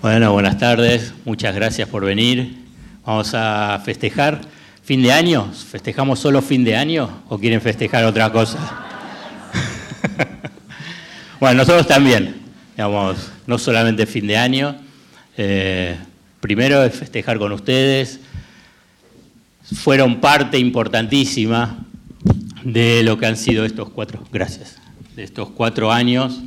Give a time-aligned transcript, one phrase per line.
[0.00, 2.54] Bueno, buenas tardes, muchas gracias por venir.
[3.04, 4.40] Vamos a festejar
[4.80, 5.50] fin de año.
[5.52, 8.58] ¿Festejamos solo fin de año o quieren festejar otra cosa?
[11.40, 12.36] bueno, nosotros también,
[12.76, 14.76] digamos, no solamente fin de año.
[15.36, 15.96] Eh,
[16.38, 18.20] primero es festejar con ustedes.
[19.64, 21.76] Fueron parte importantísima
[22.62, 24.76] de lo que han sido estos cuatro, gracias,
[25.16, 26.40] de estos cuatro años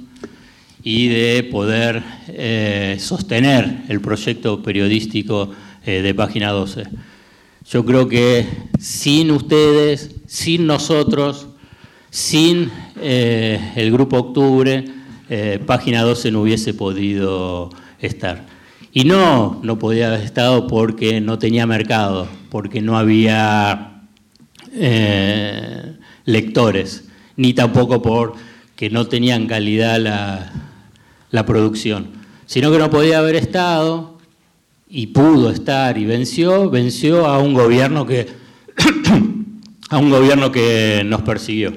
[0.83, 5.51] y de poder eh, sostener el proyecto periodístico
[5.85, 6.85] eh, de Página 12.
[7.69, 8.47] Yo creo que
[8.79, 11.47] sin ustedes, sin nosotros,
[12.09, 14.85] sin eh, el Grupo Octubre,
[15.65, 17.69] Página 12 no hubiese podido
[18.01, 18.45] estar.
[18.91, 24.01] Y no, no podía haber estado porque no tenía mercado, porque no había
[26.25, 27.05] lectores,
[27.37, 30.70] ni tampoco porque no tenían calidad la,
[31.31, 32.07] la producción,
[32.45, 34.17] sino que no podía haber estado
[34.87, 38.27] y pudo estar y venció, venció a un gobierno que
[39.89, 41.73] a un gobierno que nos persiguió.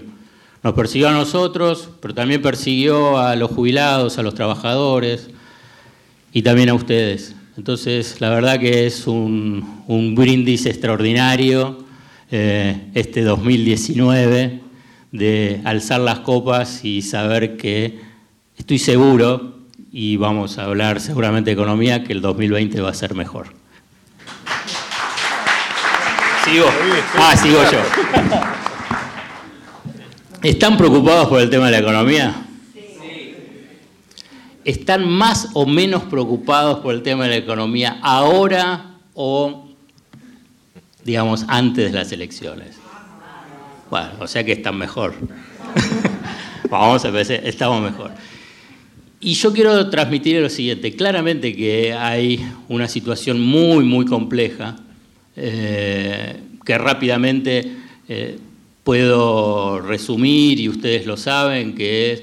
[0.62, 5.28] Nos persiguió a nosotros, pero también persiguió a los jubilados, a los trabajadores
[6.32, 7.36] y también a ustedes.
[7.56, 11.84] Entonces, la verdad que es un, brindis extraordinario
[12.30, 14.60] eh, este 2019
[15.12, 18.00] de alzar las copas y saber que
[18.56, 19.54] Estoy seguro,
[19.96, 23.46] y vamos a hablar seguramente de economía, que el 2020 va a ser mejor.
[26.44, 26.66] Sigo.
[27.16, 27.78] Ah, sigo yo.
[30.42, 32.34] ¿Están preocupados por el tema de la economía?
[32.74, 33.36] Sí.
[34.64, 39.68] ¿Están más o menos preocupados por el tema de la economía ahora o,
[41.04, 42.76] digamos, antes de las elecciones?
[43.90, 45.14] Bueno, o sea que están mejor.
[46.68, 48.10] Vamos a ver, estamos mejor.
[49.24, 54.76] Y yo quiero transmitir lo siguiente, claramente que hay una situación muy, muy compleja,
[55.34, 57.72] eh, que rápidamente
[58.06, 58.36] eh,
[58.82, 62.22] puedo resumir, y ustedes lo saben, que es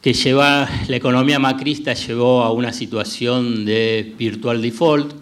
[0.00, 5.12] que lleva, la economía macrista llevó a una situación de virtual default,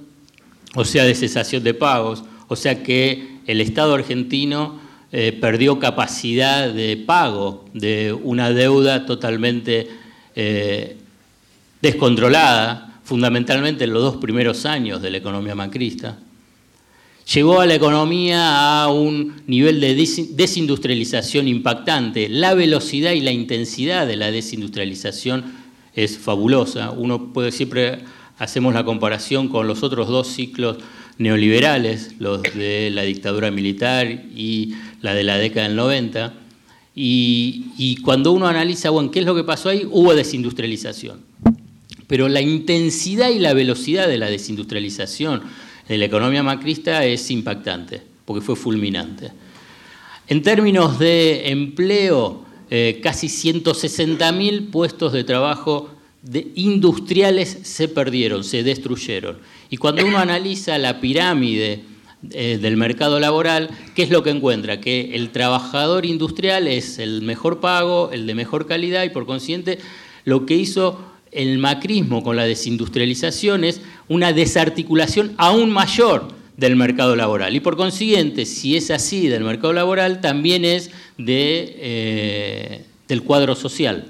[0.74, 4.78] o sea, de cesación de pagos, o sea que el Estado argentino
[5.12, 10.04] eh, perdió capacidad de pago de una deuda totalmente
[10.36, 10.96] eh,
[11.80, 16.18] descontrolada, fundamentalmente en los dos primeros años de la economía macrista,
[17.32, 22.28] llevó a la economía a un nivel de desindustrialización impactante.
[22.28, 25.44] La velocidad y la intensidad de la desindustrialización
[25.94, 26.90] es fabulosa.
[26.90, 28.00] Uno puede siempre
[28.38, 30.76] hacemos la comparación con los otros dos ciclos
[31.16, 36.45] neoliberales, los de la dictadura militar y la de la década del 90
[36.98, 39.86] y, cuando uno analiza, bueno, ¿qué es lo que pasó ahí?
[39.88, 41.20] Hubo desindustrialización.
[42.06, 45.42] Pero la intensidad y la velocidad de la desindustrialización
[45.86, 49.30] de la economía macrista es impactante, porque fue fulminante.
[50.26, 55.90] En términos de empleo, eh, casi 160.000 puestos de trabajo
[56.22, 59.36] de industriales se perdieron, se destruyeron.
[59.68, 61.82] Y cuando uno analiza la pirámide
[62.32, 64.80] eh, del mercado laboral, ¿qué es lo que encuentra?
[64.80, 69.78] Que el trabajador industrial es el mejor pago, el de mejor calidad y por consiguiente
[70.24, 71.00] lo que hizo
[71.32, 77.54] el macrismo con la desindustrialización es una desarticulación aún mayor del mercado laboral.
[77.54, 83.54] Y por consiguiente, si es así del mercado laboral, también es de, eh, del cuadro
[83.54, 84.06] social.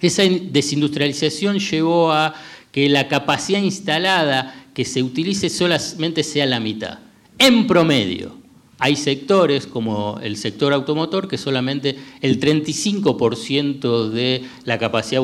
[0.00, 2.34] Esa desindustrialización llevó a
[2.72, 6.98] que la capacidad instalada que se utilice solamente sea la mitad.
[7.38, 8.36] En promedio,
[8.78, 15.22] hay sectores como el sector automotor que solamente el 35% de la capacidad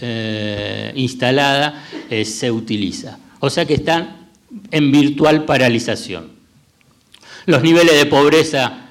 [0.00, 3.18] eh, instalada eh, se utiliza.
[3.40, 4.30] O sea que están
[4.70, 6.30] en virtual paralización.
[7.46, 8.82] Los niveles de pobreza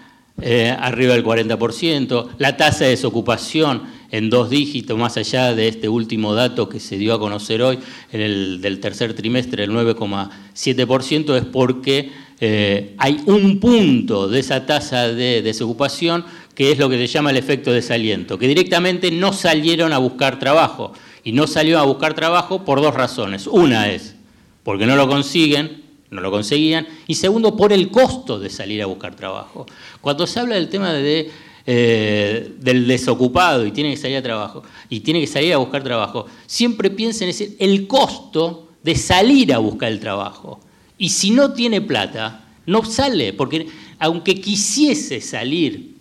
[0.41, 5.87] eh, arriba del 40%, la tasa de desocupación en dos dígitos, más allá de este
[5.87, 7.79] último dato que se dio a conocer hoy,
[8.11, 12.11] en el del tercer trimestre, el 9,7%, es porque
[12.43, 17.29] eh, hay un punto de esa tasa de desocupación que es lo que se llama
[17.29, 20.91] el efecto desaliento, que directamente no salieron a buscar trabajo.
[21.23, 23.45] Y no salieron a buscar trabajo por dos razones.
[23.45, 24.15] Una es
[24.63, 28.87] porque no lo consiguen, no lo conseguían, y segundo, por el costo de salir a
[28.87, 29.65] buscar trabajo.
[30.01, 31.29] Cuando se habla del tema de,
[31.65, 35.83] eh, del desocupado y tiene que salir a trabajo, y tiene que salir a buscar
[35.83, 40.59] trabajo, siempre piensen en el costo de salir a buscar el trabajo.
[41.01, 43.67] Y si no tiene plata, no sale, porque
[43.97, 45.95] aunque quisiese salir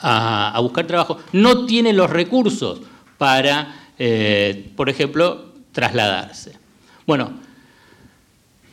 [0.00, 2.80] a, buscar trabajo, no tiene los recursos
[3.18, 6.54] para, eh, por ejemplo, trasladarse.
[7.06, 7.34] Bueno,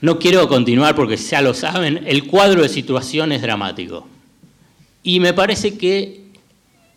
[0.02, 4.08] no quiero continuar porque ya lo saben, el cuadro de situación es dramático.
[5.04, 6.30] Y me parece que,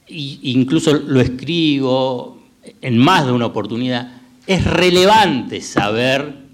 [0.08, 2.43] incluso lo escribo
[2.81, 4.12] en más de una oportunidad,
[4.47, 6.45] es relevante saber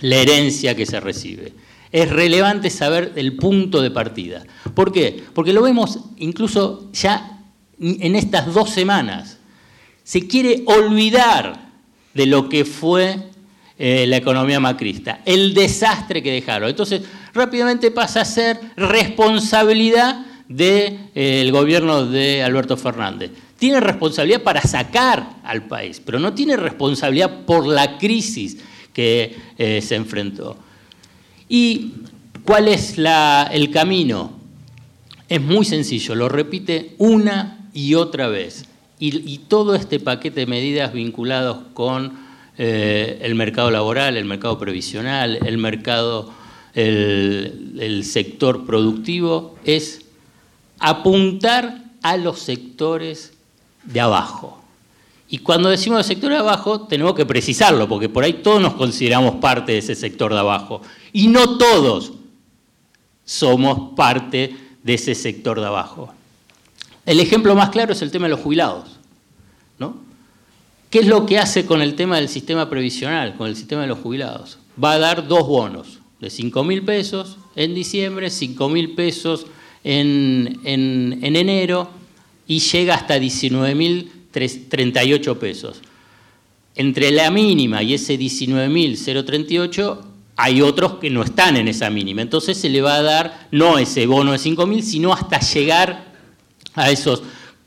[0.00, 1.52] la herencia que se recibe.
[1.90, 4.44] Es relevante saber el punto de partida.
[4.74, 5.24] ¿Por qué?
[5.34, 7.40] Porque lo vemos incluso ya
[7.80, 9.38] en estas dos semanas.
[10.04, 11.68] Se quiere olvidar
[12.14, 13.16] de lo que fue
[13.78, 16.68] eh, la economía macrista, el desastre que dejaron.
[16.68, 17.02] Entonces,
[17.32, 23.30] rápidamente pasa a ser responsabilidad del eh, gobierno de Alberto Fernández.
[23.56, 28.58] Tiene responsabilidad para sacar al país, pero no tiene responsabilidad por la crisis
[28.98, 30.56] que eh, se enfrentó.
[31.48, 31.92] ¿Y
[32.44, 34.32] cuál es el camino?
[35.28, 38.64] Es muy sencillo, lo repite una y otra vez.
[38.98, 42.18] Y, todo este paquete de medidas vinculados con
[42.58, 46.32] eh, el mercado laboral, el mercado previsional, el mercado,
[46.74, 50.06] el sector productivo, es
[50.80, 53.34] apuntar a los sectores
[53.84, 54.60] de abajo.
[55.30, 59.36] Y cuando decimos sector de abajo, tenemos que precisarlo, porque por ahí todos nos consideramos
[59.36, 60.80] parte de ese sector de abajo.
[61.12, 62.12] Y no todos
[63.24, 66.14] somos parte de ese sector de abajo.
[67.04, 68.98] El ejemplo más claro es el tema de los jubilados.
[69.78, 69.96] ¿no?
[70.88, 73.88] ¿Qué es lo que hace con el tema del sistema previsional, con el sistema de
[73.88, 74.58] los jubilados?
[74.82, 79.46] Va a dar dos bonos de 5 mil pesos en diciembre, 5 mil pesos
[79.84, 81.90] en, en, en enero
[82.46, 84.10] y llega hasta 19 mil
[84.68, 85.80] 38 pesos.
[86.74, 90.00] Entre la mínima y ese 19.038
[90.36, 92.22] hay otros que no están en esa mínima.
[92.22, 96.14] Entonces se le va a dar no ese bono de 5.000, sino hasta llegar
[96.74, 97.22] a esos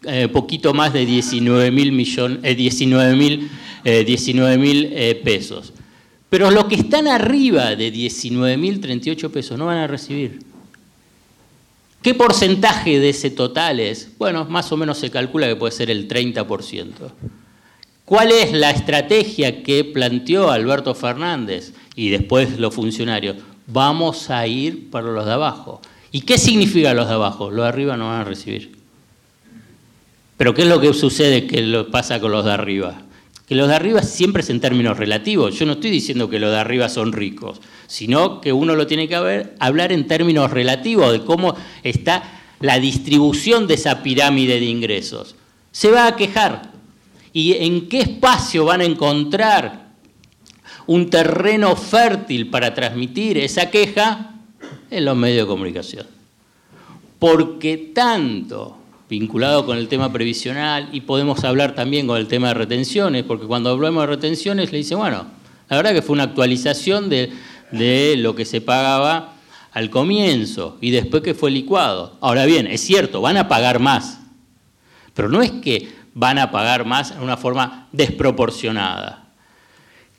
[0.06, 3.44] eh, poquito más de 19.000 millones, eh, 19
[3.84, 5.74] eh, eh, pesos.
[6.30, 10.40] Pero los que están arriba de 19.038 pesos no van a recibir.
[12.02, 14.18] ¿Qué porcentaje de ese total es?
[14.18, 16.92] Bueno, más o menos se calcula que puede ser el 30%.
[18.06, 23.38] ¿Cuál es la estrategia que planteó Alberto Fernández y después los funcionarios?
[23.68, 25.80] Vamos a ir para los de abajo.
[26.12, 27.52] ¿Y qué significa los de abajo?
[27.52, 28.76] Los de arriba no van a recibir.
[30.38, 33.04] Pero ¿qué es lo que sucede que pasa con los de arriba?
[33.52, 35.60] Que los de arriba siempre es en términos relativos.
[35.60, 39.10] Yo no estoy diciendo que los de arriba son ricos, sino que uno lo tiene
[39.10, 41.54] que hablar en términos relativos de cómo
[41.84, 42.24] está
[42.62, 45.36] la distribución de esa pirámide de ingresos.
[45.70, 46.72] Se va a quejar.
[47.34, 49.90] ¿Y en qué espacio van a encontrar
[50.88, 54.34] un terreno fértil para transmitir esa queja?
[54.90, 56.08] En los medios de comunicación.
[57.20, 58.78] Porque tanto
[59.12, 63.46] vinculado con el tema previsional y podemos hablar también con el tema de retenciones, porque
[63.46, 65.26] cuando hablamos de retenciones le dicen, bueno,
[65.68, 67.30] la verdad que fue una actualización de,
[67.72, 69.34] de lo que se pagaba
[69.74, 72.18] al comienzo y después que fue licuado.
[72.22, 74.22] Ahora bien, es cierto, van a pagar más,
[75.14, 79.28] pero no es que van a pagar más en una forma desproporcionada.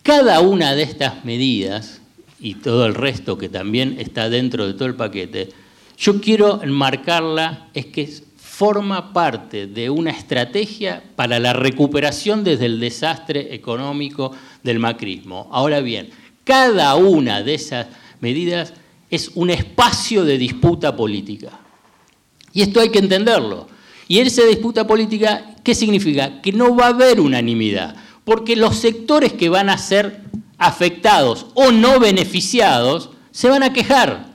[0.03, 2.03] Cada una de estas medidas
[2.41, 5.49] y todo el resto que también está dentro de todo el paquete,
[5.97, 8.32] yo quiero enmarcarla es que
[8.63, 14.31] forma parte de una estrategia para la recuperación desde el desastre económico
[14.63, 15.49] del macrismo.
[15.51, 16.11] Ahora bien,
[16.45, 17.89] cada una de esas
[18.21, 18.73] medidas
[19.11, 21.59] es un espacio de disputa política.
[22.53, 23.67] Y esto hay que entenderlo.
[24.07, 26.41] Y esa disputa política, ¿qué significa?
[26.41, 30.21] Que no va a haber unanimidad, porque los sectores que van a ser
[30.57, 34.35] afectados o no beneficiados se van a quejar.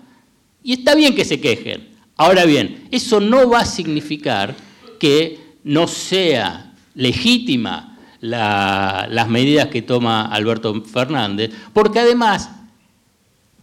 [0.63, 4.56] Y está bien que se quejen, Ahora bien, eso no va a significar
[5.00, 12.50] que no sea legítima las medidas que toma Alberto Fernández, porque además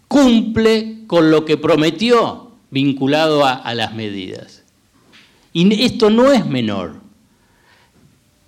[0.07, 4.63] cumple con lo que prometió vinculado a, las medidas.
[5.53, 7.01] Y esto no es menor.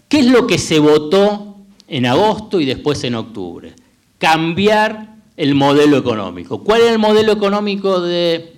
[0.09, 1.57] ¿Qué es lo que se votó
[1.89, 3.75] en agosto y después en octubre?
[4.19, 6.63] Cambiar el modelo económico.
[6.63, 8.56] ¿Cuál es el modelo económico de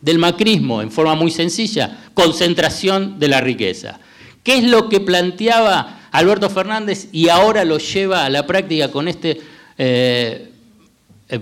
[0.00, 4.00] del macrismo, en forma muy sencilla, concentración de la riqueza.
[4.42, 9.08] ¿Qué es lo que planteaba Alberto Fernández y ahora lo lleva a la práctica con
[9.08, 9.40] este
[9.76, 10.48] eh,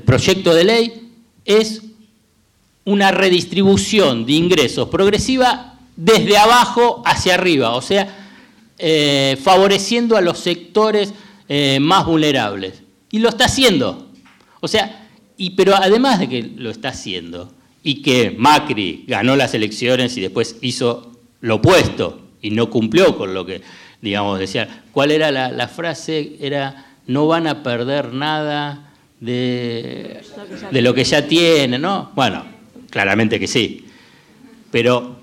[0.04, 1.10] proyecto de ley?
[1.44, 1.82] Es
[2.84, 8.16] una redistribución de ingresos progresiva desde abajo hacia arriba, o sea,
[8.78, 11.12] eh, favoreciendo a los sectores
[11.48, 12.82] eh, más vulnerables.
[13.10, 14.08] Y lo está haciendo.
[14.60, 19.54] O sea, y, pero además de que lo está haciendo, y que Macri ganó las
[19.54, 23.62] elecciones y después hizo lo opuesto y no cumplió con lo que,
[24.00, 24.84] digamos, decía.
[24.92, 26.36] ¿Cuál era la, frase?
[26.40, 30.20] Era no van a perder nada de,
[30.70, 32.12] de lo que ya tienen, ¿no?
[32.14, 32.44] Bueno,
[32.90, 33.86] claramente que sí.
[34.70, 35.20] Pero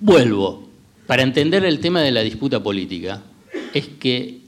[0.00, 0.68] vuelvo,
[1.06, 3.22] para entender el tema de la disputa política,
[3.72, 4.40] es que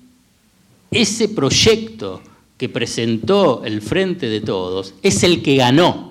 [0.91, 2.23] ese proyecto
[2.57, 6.10] que presentó el Frente de Todos es el que ganó.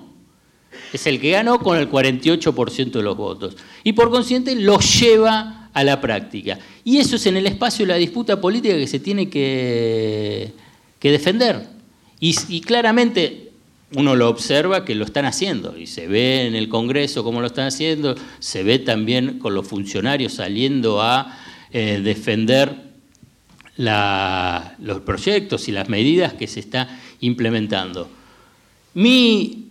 [0.92, 3.56] Es el que ganó con el 48% de los votos.
[3.84, 6.58] Y por consiguiente lo lleva a la práctica.
[6.84, 10.52] Y eso es en el espacio de la disputa política que se tiene que,
[11.00, 11.68] defender.
[12.18, 13.48] Y, claramente
[13.96, 15.76] uno lo observa que lo están haciendo.
[15.76, 18.14] Y se ve en el Congreso cómo lo están haciendo.
[18.38, 21.38] Se ve también con los funcionarios saliendo a
[21.72, 22.90] eh, defender
[23.76, 26.88] los proyectos y las medidas que se están
[27.20, 28.08] implementando.
[28.94, 29.69] Mi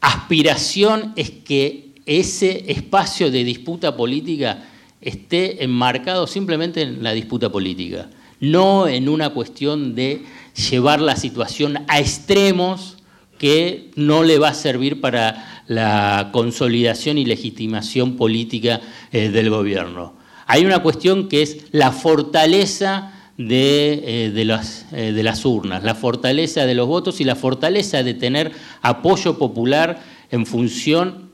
[0.00, 4.64] aspiración es que ese espacio de disputa política
[5.00, 10.24] esté enmarcado simplemente en la disputa política, no en una cuestión de
[10.70, 12.96] llevar la situación a extremos
[13.38, 18.80] que no le va a servir para la consolidación y legitimación política
[19.12, 20.14] eh, del gobierno.
[20.46, 25.94] Hay una cuestión que es la fortaleza de, eh, las, eh, de, las, urnas, la
[25.94, 31.30] fortaleza de los votos y la fortaleza de tener apoyo popular en función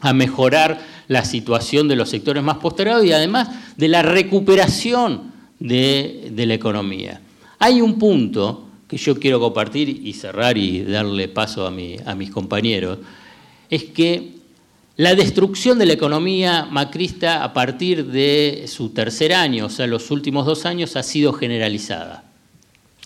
[0.00, 0.78] a mejorar
[1.08, 7.20] la situación de los sectores más postergados y además de la recuperación de, la economía.
[7.58, 12.30] Hay un punto que yo quiero compartir y cerrar y darle paso a, a mis
[12.30, 12.98] compañeros,
[13.70, 14.37] es que
[14.98, 20.10] la destrucción de la economía macrista a partir de su tercer año, o sea, los
[20.10, 22.24] últimos dos años, ha sido generalizada.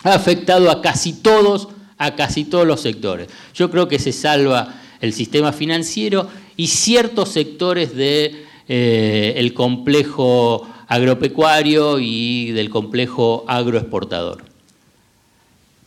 [0.03, 1.67] Ha afectado a casi todos,
[1.99, 3.27] a casi todos los sectores.
[3.53, 10.67] Yo creo que se salva el sistema financiero y ciertos sectores del de, eh, complejo
[10.87, 14.43] agropecuario y del complejo agroexportador.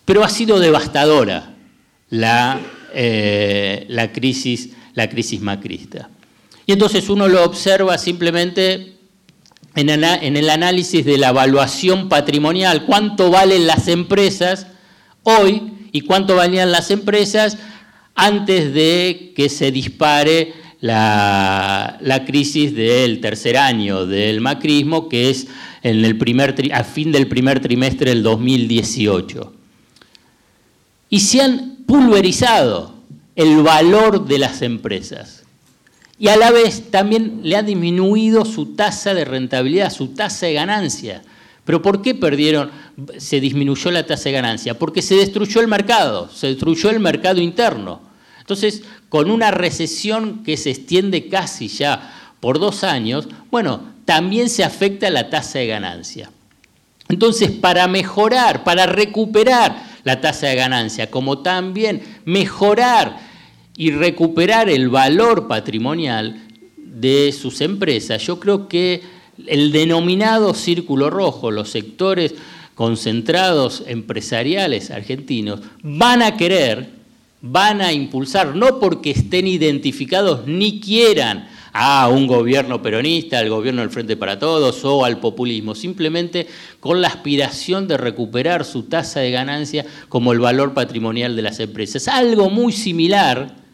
[0.04, 1.52] Pero ha sido devastadora
[2.10, 2.60] la,
[2.94, 6.10] eh, la crisis la crisis macrista.
[6.66, 8.96] Y entonces uno lo observa simplemente
[9.76, 14.66] en, el análisis de la evaluación patrimonial, cuánto valen las empresas
[15.22, 17.58] hoy y cuánto valían las empresas
[18.14, 25.46] antes de que se dispare la, crisis del tercer año del macrismo, que es
[25.82, 29.52] en el primer a fin del primer trimestre del 2018.
[31.10, 32.95] Y se han pulverizado
[33.36, 35.44] el valor de las empresas.
[36.18, 40.54] Y a la vez también le ha disminuido su tasa de rentabilidad, su tasa de
[40.54, 41.22] ganancia.
[41.64, 42.70] ¿Pero por qué perdieron,
[43.18, 44.78] se disminuyó la tasa de ganancia?
[44.78, 48.00] Porque se destruyó el mercado, se destruyó el mercado interno.
[48.40, 54.64] Entonces, con una recesión que se extiende casi ya por dos años, bueno, también se
[54.64, 56.30] afecta la tasa de ganancia.
[57.08, 63.18] Entonces, para mejorar, para recuperar la tasa de ganancia, como también mejorar
[63.76, 66.42] y recuperar el valor patrimonial
[66.76, 69.02] de sus empresas, yo creo que
[69.46, 72.34] el denominado círculo rojo, los sectores
[72.74, 76.90] concentrados empresariales argentinos, van a querer,
[77.40, 81.48] van a impulsar, no porque estén identificados ni quieran
[81.78, 86.46] a un gobierno peronista, al gobierno del Frente para Todos o al populismo, simplemente
[86.80, 91.60] con la aspiración de recuperar su tasa de ganancia como el valor patrimonial de las
[91.60, 92.08] empresas.
[92.08, 93.66] Algo muy similar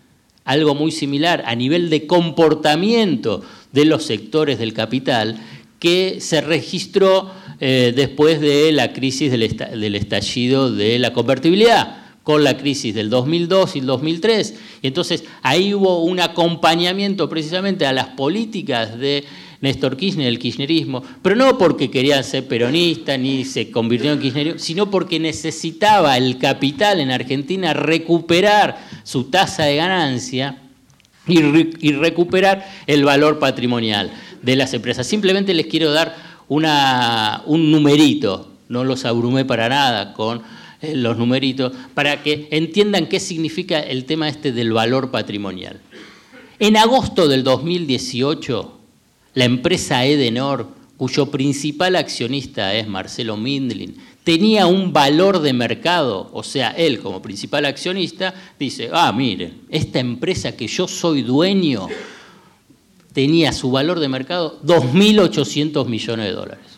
[0.45, 5.37] algo muy similar a nivel de comportamiento de los sectores del capital
[5.79, 7.31] que se registró
[7.61, 13.77] eh, después de la crisis del, estallido de la convertibilidad con la crisis del 2002
[13.77, 14.55] y el 2003.
[14.83, 19.25] Y entonces ahí hubo un acompañamiento precisamente a las políticas de
[19.61, 24.59] Néstor Kirchner, el kirchnerismo, pero no porque querían ser peronistas ni se convirtió en kirchnerismo,
[24.59, 30.59] sino porque necesitaba el capital en Argentina recuperar su tasa de ganancia
[31.29, 34.11] y, recuperar el valor patrimonial
[34.43, 35.07] de las empresas.
[35.07, 36.17] Simplemente les quiero dar
[36.49, 40.43] un numerito, no los abrumé para nada con
[40.95, 45.81] los numeritos, para que entiendan qué significa el tema este del valor patrimonial.
[46.59, 48.79] En agosto del 2018,
[49.35, 56.43] la empresa Edenor, cuyo principal accionista es Marcelo Mindlin, tenía un valor de mercado, o
[56.43, 61.89] sea, él como principal accionista dice, ah, miren, esta empresa que yo soy dueño
[63.13, 66.72] tenía su valor de mercado 2.800 millones de dólares.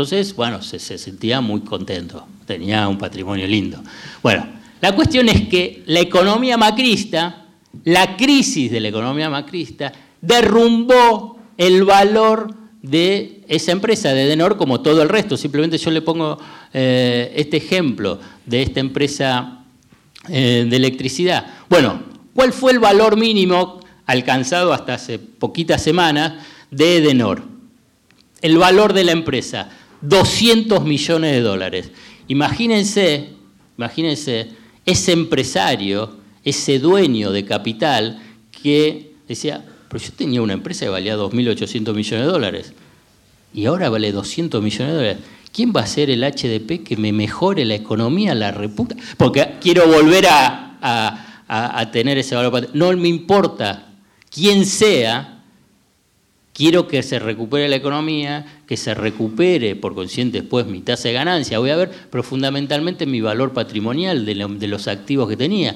[0.00, 3.82] Entonces, bueno, se, se, sentía muy contento, tenía un patrimonio lindo.
[4.22, 4.46] Bueno,
[4.80, 7.44] la cuestión es que la economía macrista,
[7.84, 9.92] la crisis de la economía macrista,
[10.22, 15.36] derrumbó el valor de esa empresa de Denor como todo el resto.
[15.36, 16.38] Simplemente yo le pongo
[16.72, 19.64] eh, este ejemplo de esta empresa
[20.30, 21.46] eh, de electricidad.
[21.68, 27.42] Bueno, ¿cuál fue el valor mínimo alcanzado hasta hace poquitas semanas de Edenor?
[28.40, 29.68] El valor de la empresa,
[30.02, 31.90] 200 millones de dólares.
[32.28, 33.30] Imagínense,
[33.76, 34.48] imagínense
[34.86, 38.22] ese empresario, ese dueño de capital
[38.62, 42.72] que decía, pero yo tenía una empresa que valía 2.800 millones de dólares
[43.52, 45.18] y ahora vale 200 millones de dólares.
[45.52, 48.94] ¿Quién va a ser el HDP que me mejore la economía, la reputa?
[49.16, 52.70] Porque quiero volver a, tener ese valor.
[52.72, 53.88] No me importa
[54.30, 55.42] quién sea,
[56.52, 61.14] quiero que se recupere la economía, que se recupere por consciente después mi tasa de
[61.14, 65.74] ganancia, voy a ver, pero fundamentalmente mi valor patrimonial de, los activos que tenía.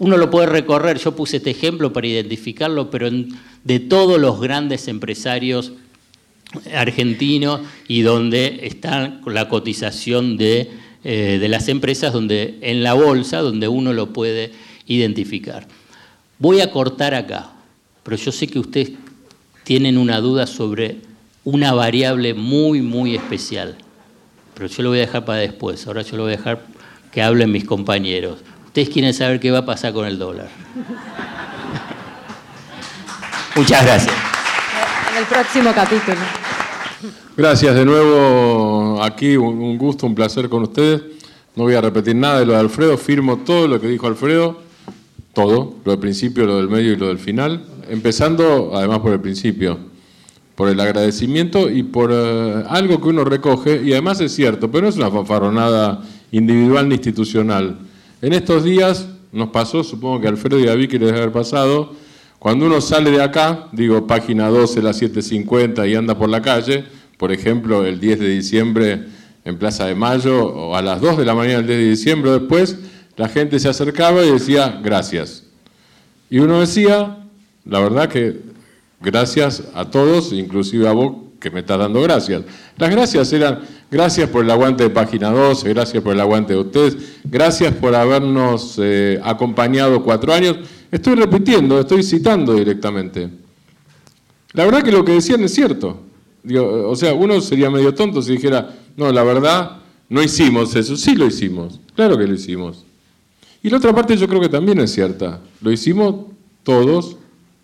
[0.00, 3.08] Uno lo puede recorrer, yo puse este ejemplo para identificarlo, pero
[3.62, 5.74] de todos los grandes empresarios
[6.74, 10.72] argentinos y donde está la cotización de,
[11.04, 14.50] eh, de las empresas, donde en la bolsa, donde uno lo puede
[14.88, 15.68] identificar.
[16.40, 17.52] Voy a cortar acá,
[18.02, 18.90] pero yo sé que ustedes
[19.62, 21.06] tienen una duda sobre
[21.48, 23.76] una variable muy, muy especial.
[24.54, 25.86] Pero yo lo voy a dejar para después.
[25.86, 26.60] Ahora yo lo voy a dejar
[27.12, 28.38] que hablen mis compañeros.
[28.66, 30.48] Ustedes quieren saber qué va a pasar con el dólar.
[33.56, 34.14] Muchas gracias.
[35.12, 36.18] En el próximo capítulo.
[37.36, 41.02] Gracias de nuevo aquí, un gusto, un placer con ustedes.
[41.54, 44.60] No voy a repetir nada de lo de Alfredo, firmo todo lo que dijo Alfredo,
[45.32, 49.20] todo, lo del principio, lo del medio y lo del final empezando además por el
[49.20, 49.78] principio,
[50.58, 54.82] por el agradecimiento y por eh, algo que uno recoge, y además es cierto, pero
[54.82, 57.78] no es una fanfarronada individual ni institucional.
[58.20, 61.92] En estos días nos pasó, supongo que Alfredo y a Vicky les debe haber pasado,
[62.40, 66.84] cuando uno sale de acá, digo página 12, las 7.50 y anda por la calle,
[67.18, 69.04] por ejemplo, el 10 de diciembre
[69.44, 72.30] en Plaza de Mayo, o a las 2 de la mañana del 10 de diciembre
[72.32, 72.78] después,
[73.16, 75.44] la gente se acercaba y decía gracias.
[76.28, 77.18] Y uno decía,
[77.64, 78.47] la verdad que
[79.00, 82.42] gracias a todos, inclusive a vos que me estás dando gracias.
[82.76, 86.60] Las gracias eran gracias por el aguante de Página 12, gracias por el aguante de
[86.60, 90.58] ustedes, gracias por habernos eh, acompañado cuatro años.
[90.90, 93.28] Estoy repitiendo, estoy citando directamente.
[94.52, 96.00] La verdad que lo que decían es cierto.
[96.52, 100.96] o sea, uno sería medio tonto si dijera, no, la verdad, no hicimos eso.
[100.96, 102.84] Sí lo hicimos, claro que lo hicimos.
[103.62, 105.40] Y la otra parte yo creo que también es cierta.
[105.60, 106.26] Lo hicimos
[106.62, 107.16] todos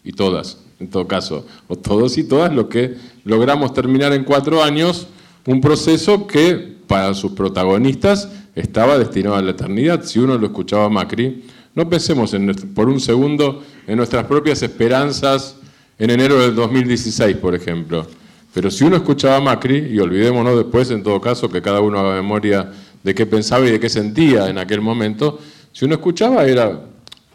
[0.02, 4.62] y todas, en todo caso, o todos y todas los que logramos terminar en cuatro
[4.62, 5.06] años
[5.46, 10.04] un proceso que para sus protagonistas estaba destinado a la eternidad.
[10.04, 12.34] Si uno lo escuchaba Macri, no pensemos
[12.74, 15.56] por un segundo en nuestras propias esperanzas
[15.98, 18.06] en enero del 2016, por ejemplo.
[18.52, 21.98] Pero si uno escuchaba a Macri, y olvidémonos después, en todo caso, que cada uno
[21.98, 22.70] haga memoria
[23.02, 25.40] de qué pensaba y de qué sentía en aquel momento,
[25.72, 26.80] si uno escuchaba era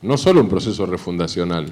[0.01, 1.65] no solo un proceso refundacional,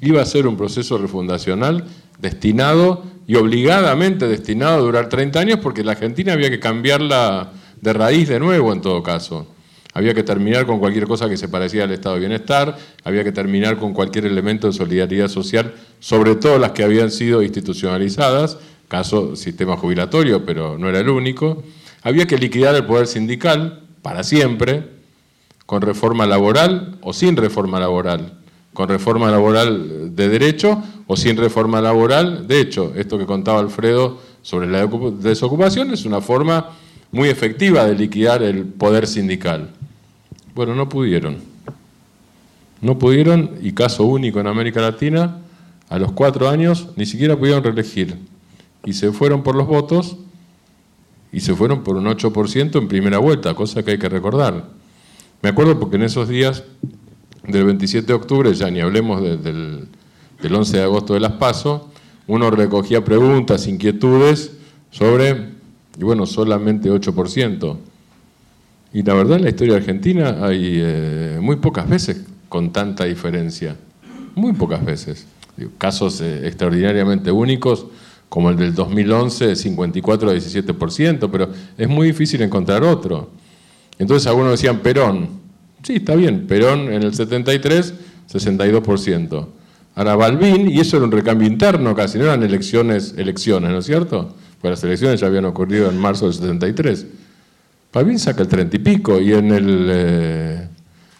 [0.00, 1.84] iba a ser un proceso refundacional
[2.18, 7.92] destinado y obligadamente destinado a durar 30 años porque la Argentina había que cambiarla de
[7.92, 9.46] raíz de nuevo en todo caso.
[9.94, 13.32] Había que terminar con cualquier cosa que se parecía al estado de bienestar, había que
[13.32, 18.56] terminar con cualquier elemento de solidaridad social, sobre todo las que habían sido institucionalizadas,
[18.88, 21.62] caso sistema jubilatorio, pero no era el único.
[22.02, 24.88] Había que liquidar el poder sindical para siempre,
[25.66, 28.41] con reforma laboral o sin reforma laboral
[28.72, 32.92] con reforma laboral de derecho o sin reforma laboral de hecho.
[32.96, 36.70] Esto que contaba Alfredo sobre la desocupación es una forma
[37.10, 39.70] muy efectiva de liquidar el poder sindical.
[40.54, 41.36] Bueno, no pudieron.
[42.80, 45.38] No pudieron, y caso único en América Latina,
[45.88, 48.16] a los cuatro años ni siquiera pudieron reelegir.
[48.84, 50.16] Y se fueron por los votos
[51.32, 54.64] y se fueron por un 8% en primera vuelta, cosa que hay que recordar.
[55.42, 56.64] Me acuerdo porque en esos días
[57.46, 59.88] del 27 de octubre, ya ni hablemos del,
[60.42, 61.88] 11 de agosto de las PASO,
[62.26, 64.52] uno recogía preguntas, inquietudes
[64.90, 65.50] sobre,
[65.98, 67.76] y bueno, solamente 8%.
[68.94, 73.76] Y la verdad en la historia argentina hay eh, muy pocas veces con tanta diferencia,
[74.34, 75.26] muy pocas veces.
[75.78, 77.86] Casos eh, extraordinariamente únicos,
[78.28, 83.30] como el del 2011, 54 a 17%, pero es muy difícil encontrar otro.
[83.98, 85.41] Entonces algunos decían Perón,
[85.82, 86.46] Sí, está bien.
[86.46, 87.94] Perón en el 73,
[88.32, 89.46] 62%.
[89.94, 93.84] Ahora Balbín, y eso era un recambio interno casi, no eran elecciones, elecciones, ¿no es
[93.84, 94.34] cierto?
[94.60, 97.06] Pues las elecciones ya habían ocurrido en marzo del 73.
[97.92, 100.68] Balbín saca el 30 y pico, y en el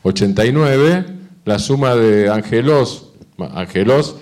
[0.03, 1.13] 89 eh,
[1.45, 4.17] la suma de Angelos, Angelos,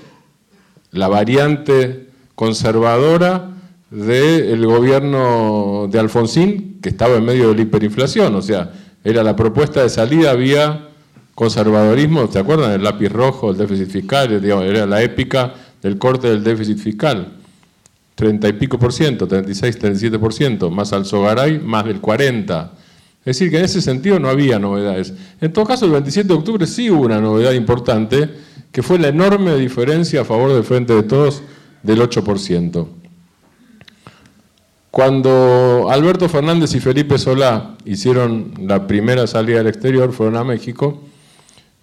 [0.91, 3.51] la variante conservadora,
[3.91, 8.71] del gobierno de Alfonsín, que estaba en medio de la hiperinflación, o sea,
[9.03, 10.89] era la propuesta de salida vía
[11.35, 12.73] conservadorismo, ¿se acuerdan?
[12.73, 17.33] El lápiz rojo, el déficit fiscal, era la épica del corte del déficit fiscal.
[18.15, 22.73] 30 y pico por ciento, 36, 37 por ciento, más al Sogaray, más del 40.
[23.21, 25.15] Es decir, que en ese sentido no había novedades.
[25.41, 28.29] En todo caso, el 27 de octubre sí hubo una novedad importante,
[28.71, 31.43] que fue la enorme diferencia a favor del Frente de Todos
[31.83, 33.00] del 8%.
[34.91, 41.03] Cuando Alberto Fernández y Felipe Solá hicieron la primera salida al exterior, fueron a México,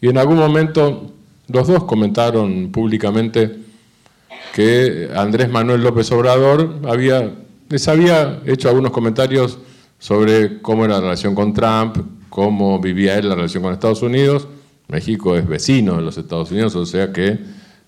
[0.02, 1.12] y en algún momento
[1.48, 3.60] los dos comentaron públicamente
[4.54, 6.82] que Andrés Manuel López Obrador
[7.70, 9.60] les había hecho algunos comentarios
[10.00, 11.98] sobre cómo era la relación con Trump,
[12.30, 14.48] cómo vivía él la relación con Estados Unidos.
[14.90, 17.38] México es vecino de los Estados Unidos, o sea que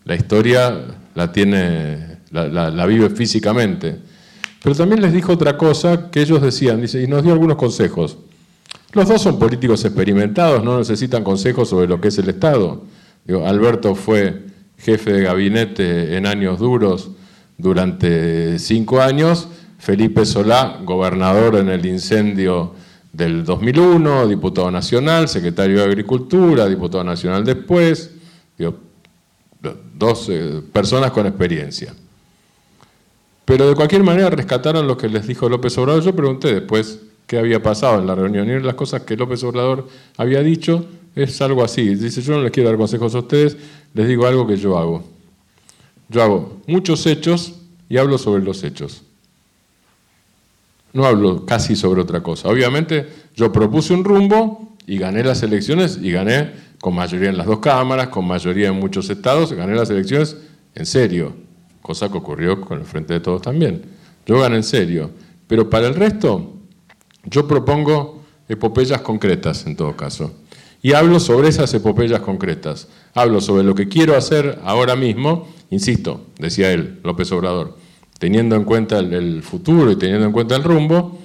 [0.06, 3.98] la historia la tiene, la, vive físicamente.
[4.62, 8.18] Pero también les dijo otra cosa que ellos decían, dice, y nos dio algunos consejos.
[8.94, 12.84] Los dos son políticos experimentados, no necesitan consejos sobre lo que es el Estado.
[13.46, 17.12] Alberto fue jefe de gabinete en años duros
[17.58, 22.74] durante cinco años, Felipe Solá, gobernador en el incendio
[23.14, 28.12] del 2001, diputado nacional, secretario de Agricultura, diputado nacional después,
[29.96, 31.94] dos eh, personas con experiencia.
[33.50, 36.04] Pero de cualquier manera rescataron lo que les dijo López Obrador.
[36.04, 38.48] Yo pregunté después qué había pasado en la reunión.
[38.48, 40.86] Y las cosas que López Obrador había dicho
[41.16, 41.96] es algo así.
[41.96, 43.58] Dice, yo no les quiero dar consejos a ustedes,
[43.96, 45.04] les digo algo que yo hago.
[46.10, 47.56] Yo hago muchos hechos
[47.90, 49.02] y hablo sobre los hechos.
[50.94, 52.50] No hablo casi sobre otra cosa.
[52.50, 57.48] Obviamente yo propuse un rumbo y gané las elecciones y gané con mayoría en las
[57.48, 60.38] dos cámaras, con mayoría en muchos estados, gané las elecciones
[60.76, 61.49] en serio,
[61.90, 63.82] cosa que ocurrió con el Frente de Todos también.
[64.24, 65.10] Yo gané en serio.
[65.48, 66.54] Pero para el resto,
[67.24, 70.36] yo propongo epopeyas concretas en todo caso.
[70.84, 72.90] Y hablo sobre esas epopeyas concretas.
[73.16, 77.76] Hablo sobre lo que quiero hacer ahora mismo, insisto, decía él, López Obrador,
[78.20, 81.20] teniendo en cuenta el, futuro y teniendo en cuenta el rumbo,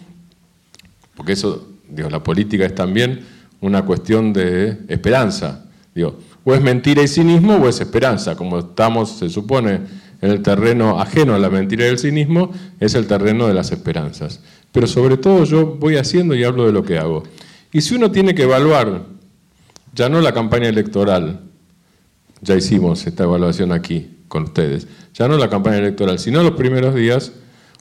[1.15, 3.21] porque eso, digo, la política es también
[3.61, 5.67] una cuestión de esperanza.
[5.95, 8.35] Digo, o es mentira y cinismo o es esperanza.
[8.35, 12.95] Como estamos, se supone, en el terreno ajeno a la mentira y el cinismo, es
[12.95, 14.41] el terreno de las esperanzas.
[14.73, 17.23] Pero sobre todo yo voy haciendo y hablo de lo que hago.
[17.73, 19.15] Y si uno tiene que evaluar
[19.95, 21.41] ya no la campaña electoral,
[22.41, 26.95] ya hicimos esta evaluación aquí con ustedes, ya no la campaña electoral, sino los primeros
[26.95, 27.33] días,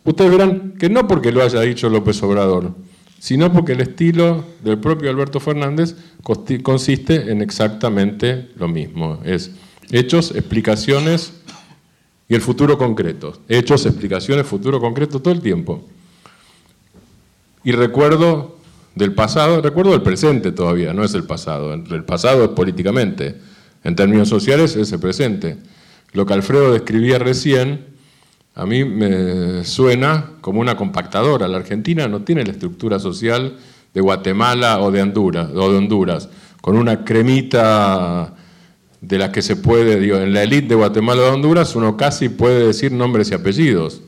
[0.04, 2.76] ustedes verán que no porque lo haya dicho López Obrador,
[3.20, 5.96] sino porque el estilo del propio Alberto Fernández
[6.62, 9.52] consiste en exactamente lo mismo, es
[9.92, 11.34] hechos, explicaciones
[12.28, 15.84] y el futuro concreto, hechos, explicaciones, futuro concreto todo el tiempo.
[17.64, 18.58] Y recuerdo
[18.96, 21.74] del pasado, recuerdo del presente todavía, no es el pasado.
[21.74, 23.36] El pasado es políticamente,
[23.84, 25.58] en términos sociales es el presente.
[26.14, 27.86] Lo que Alfredo describía recién,
[28.56, 31.48] a mí me suena como una compactadora.
[31.48, 33.58] La Argentina no tiene la estructura social
[33.94, 36.30] de Guatemala o de Honduras, o de Honduras
[36.64, 38.34] con una cremita
[39.04, 41.98] de la que se puede, digo, en la élite de Guatemala o de Honduras uno
[41.98, 44.02] casi puede decir nombres y apellidos.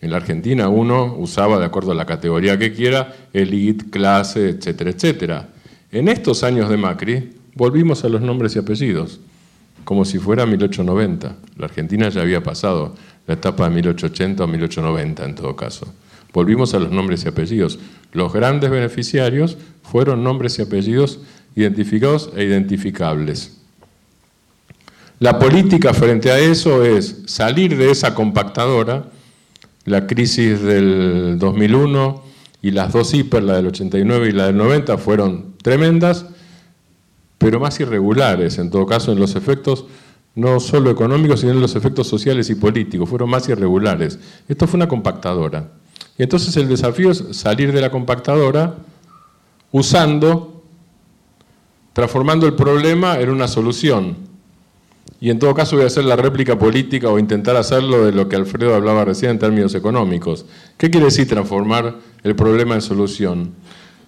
[0.00, 4.90] En la Argentina uno usaba, de acuerdo a la categoría que quiera, elite, clase, etcétera,
[4.90, 5.48] etcétera.
[5.90, 9.18] En estos años de Macri volvimos a los nombres y apellidos,
[9.82, 11.36] como si fuera 1890.
[11.58, 12.94] La Argentina ya había pasado
[13.26, 15.92] la etapa de 1880 o 1890 en todo caso.
[16.32, 17.80] Volvimos a los nombres y apellidos.
[18.12, 21.18] Los grandes beneficiarios fueron nombres y apellidos
[21.56, 23.61] identificados e identificables.
[25.22, 29.04] La política frente a eso es salir de esa compactadora,
[29.84, 32.24] la crisis del 2001
[32.60, 36.26] y las dos hiper, la del 89 y la del 90, fueron tremendas,
[37.38, 39.84] pero más irregulares, en todo caso, en los efectos
[40.34, 44.18] no solo económicos, sino en los efectos sociales y políticos, fueron más irregulares.
[44.48, 45.68] Esto fue una compactadora.
[46.18, 48.74] Y entonces el desafío es salir de la compactadora
[49.70, 50.64] usando,
[51.92, 54.31] transformando el problema en una solución
[55.22, 58.28] y en todo caso voy a hacer la réplica política o intentar hacerlo de lo
[58.28, 60.46] que Alfredo hablaba recién en términos económicos.
[60.76, 63.52] ¿Qué quiere decir transformar el problema en solución?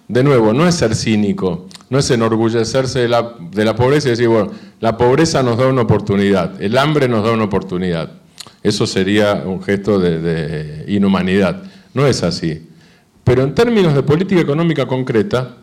[0.09, 4.11] De nuevo, no es ser cínico, no es enorgullecerse de la, de la pobreza y
[4.11, 4.51] decir, bueno,
[4.81, 8.11] la pobreza nos da una oportunidad, el hambre nos da una oportunidad.
[8.61, 11.63] Eso sería un gesto de, de inhumanidad.
[11.93, 12.67] No es así.
[13.23, 15.55] Pero en términos de política económica concreta,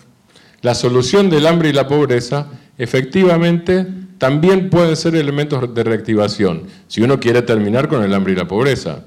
[0.63, 2.47] la solución del hambre y la pobreza
[2.79, 3.87] efectivamente
[4.23, 8.47] también pueden ser elementos de reactivación, si uno quiere terminar con el hambre y la
[8.47, 9.01] pobreza.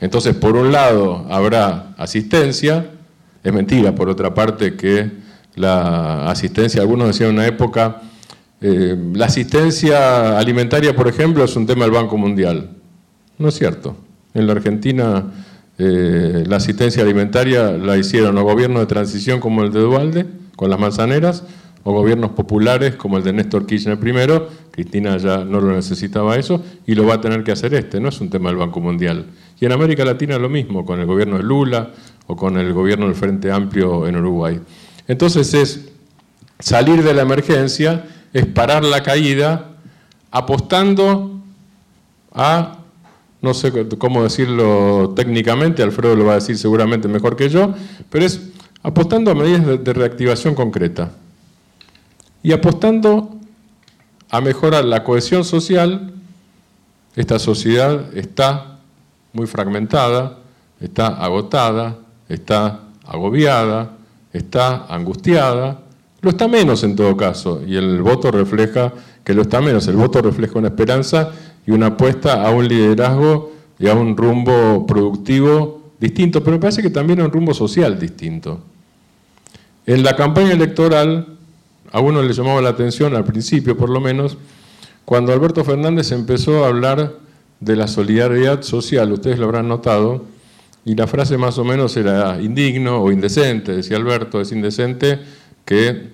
[0.00, 2.90] Entonces, por un lado, habrá asistencia,
[3.44, 5.08] es mentira, por otra parte, que
[5.54, 8.02] la asistencia, algunos decían en una época,
[8.60, 12.70] eh, la asistencia alimentaria, por ejemplo, es un tema del Banco Mundial.
[13.38, 13.96] No es cierto.
[14.34, 15.26] En la Argentina
[15.78, 20.70] eh, la asistencia alimentaria la hicieron o gobiernos de transición como el de Dualde, con
[20.70, 21.44] las manzaneras,
[21.82, 26.62] o gobiernos populares como el de Néstor Kirchner primero, Cristina ya no lo necesitaba eso,
[26.86, 29.26] y lo va a tener que hacer este, no es un tema del Banco Mundial.
[29.60, 31.90] Y en América Latina lo mismo, con el gobierno de Lula
[32.26, 34.60] o con el gobierno del Frente Amplio en Uruguay.
[35.08, 35.88] Entonces es
[36.58, 39.76] salir de la emergencia, es parar la caída,
[40.30, 41.40] apostando
[42.32, 42.76] a
[43.42, 47.74] no sé cómo decirlo técnicamente, Alfredo lo va a decir seguramente mejor que yo,
[48.10, 48.50] pero es
[48.82, 51.12] apostando a medidas de, reactivación concreta
[52.42, 53.36] y apostando
[54.30, 56.12] a mejorar la cohesión social.
[57.16, 58.78] Esta sociedad está
[59.32, 60.38] muy fragmentada,
[60.80, 61.98] está agotada,
[62.28, 63.96] está agobiada,
[64.32, 65.80] está angustiada,
[66.20, 68.92] lo está menos en todo caso, y el voto refleja
[69.24, 71.32] que lo está menos, el voto refleja una esperanza
[71.66, 76.82] y una apuesta a un liderazgo y a un rumbo productivo distinto, pero me parece
[76.82, 78.60] que también a un rumbo social distinto.
[79.86, 81.38] En la campaña electoral,
[81.92, 84.36] a uno le llamaba la atención, al principio por lo menos,
[85.04, 87.14] cuando Alberto Fernández empezó a hablar
[87.58, 90.24] de la solidaridad social, ustedes lo habrán notado,
[90.84, 95.20] y la frase más o menos era indigno o indecente, decía Alberto, es indecente
[95.64, 96.08] que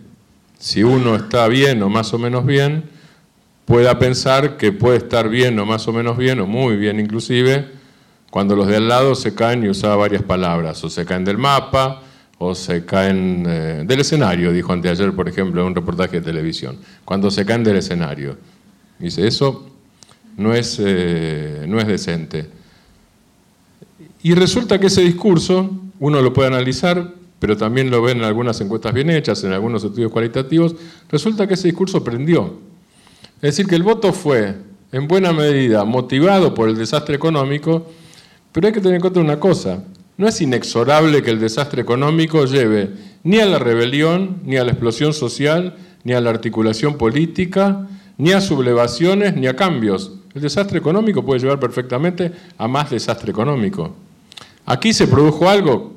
[0.58, 2.84] si uno está bien o más o menos bien,
[3.64, 7.66] pueda pensar que puede estar bien o más o menos bien, o muy bien inclusive,
[8.30, 11.38] cuando los de al lado se caen y usaba varias palabras, o se caen del
[11.38, 12.02] mapa,
[12.38, 16.78] o se caen eh, del escenario, dijo anteayer, por ejemplo, en un reportaje de televisión,
[17.04, 18.36] cuando se caen del escenario.
[18.98, 19.70] Dice, eso
[20.36, 22.48] no es, eh, no es decente.
[24.22, 28.60] Y resulta que ese discurso, uno lo puede analizar, pero también lo ven en algunas
[28.60, 30.74] encuestas bien hechas, en algunos estudios cualitativos,
[31.08, 32.58] resulta que ese discurso prendió.
[33.36, 34.54] Es decir, que el voto fue
[34.92, 37.86] en buena medida motivado por el desastre económico,
[38.52, 39.84] pero hay que tener en cuenta una cosa,
[40.18, 42.90] no es inexorable que el desastre económico lleve
[43.22, 48.32] ni a la rebelión, ni a la explosión social, ni a la articulación política, ni
[48.32, 50.12] a sublevaciones, ni a cambios.
[50.34, 53.94] El desastre económico puede llevar perfectamente a más desastre económico.
[54.64, 55.96] Aquí se produjo algo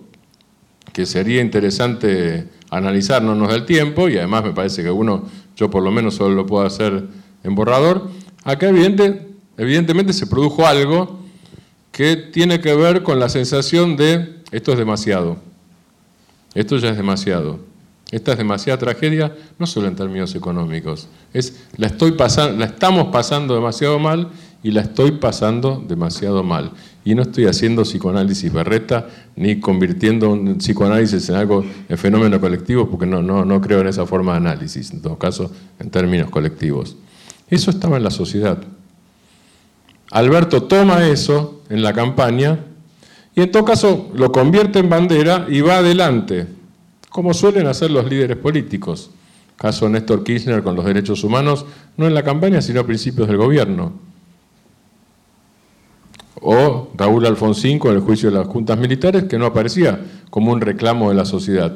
[0.92, 5.24] que sería interesante analizar, no nos da el tiempo, y además me parece que uno,
[5.56, 7.06] yo por lo menos solo lo puedo hacer
[7.44, 8.10] en borrador,
[8.44, 11.19] acá evidentemente se produjo algo
[12.00, 15.36] que tiene que ver con la sensación de esto es demasiado,
[16.56, 17.60] esto ya es demasiado,
[18.10, 23.08] esta es demasiada tragedia, no solo en términos económicos, es la, estoy pasando, la estamos
[23.08, 24.30] pasando demasiado mal
[24.64, 26.72] y la estoy pasando demasiado mal.
[27.04, 32.90] Y no estoy haciendo psicoanálisis berreta ni convirtiendo un psicoanálisis en algo, en fenómeno colectivo,
[32.90, 36.30] porque no, no, no creo en esa forma de análisis, en todo caso, en términos
[36.30, 36.96] colectivos.
[37.50, 38.64] Eso estaba en la sociedad.
[40.12, 42.60] Alberto toma eso en la campaña
[43.36, 46.48] y en todo caso lo convierte en bandera y va adelante,
[47.10, 49.12] como suelen hacer los líderes políticos.
[49.56, 51.65] Caso Néstor Kirchner con los derechos humanos,
[51.98, 53.93] no en la campaña, sino a principios del gobierno.
[56.41, 60.62] O Raúl Alfonsín con el juicio de las juntas militares, que no aparecía como un
[60.62, 61.74] reclamo de la sociedad.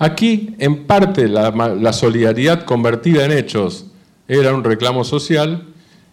[0.00, 3.86] Aquí, en parte, la, la solidaridad convertida en hechos
[4.26, 5.69] era un reclamo social,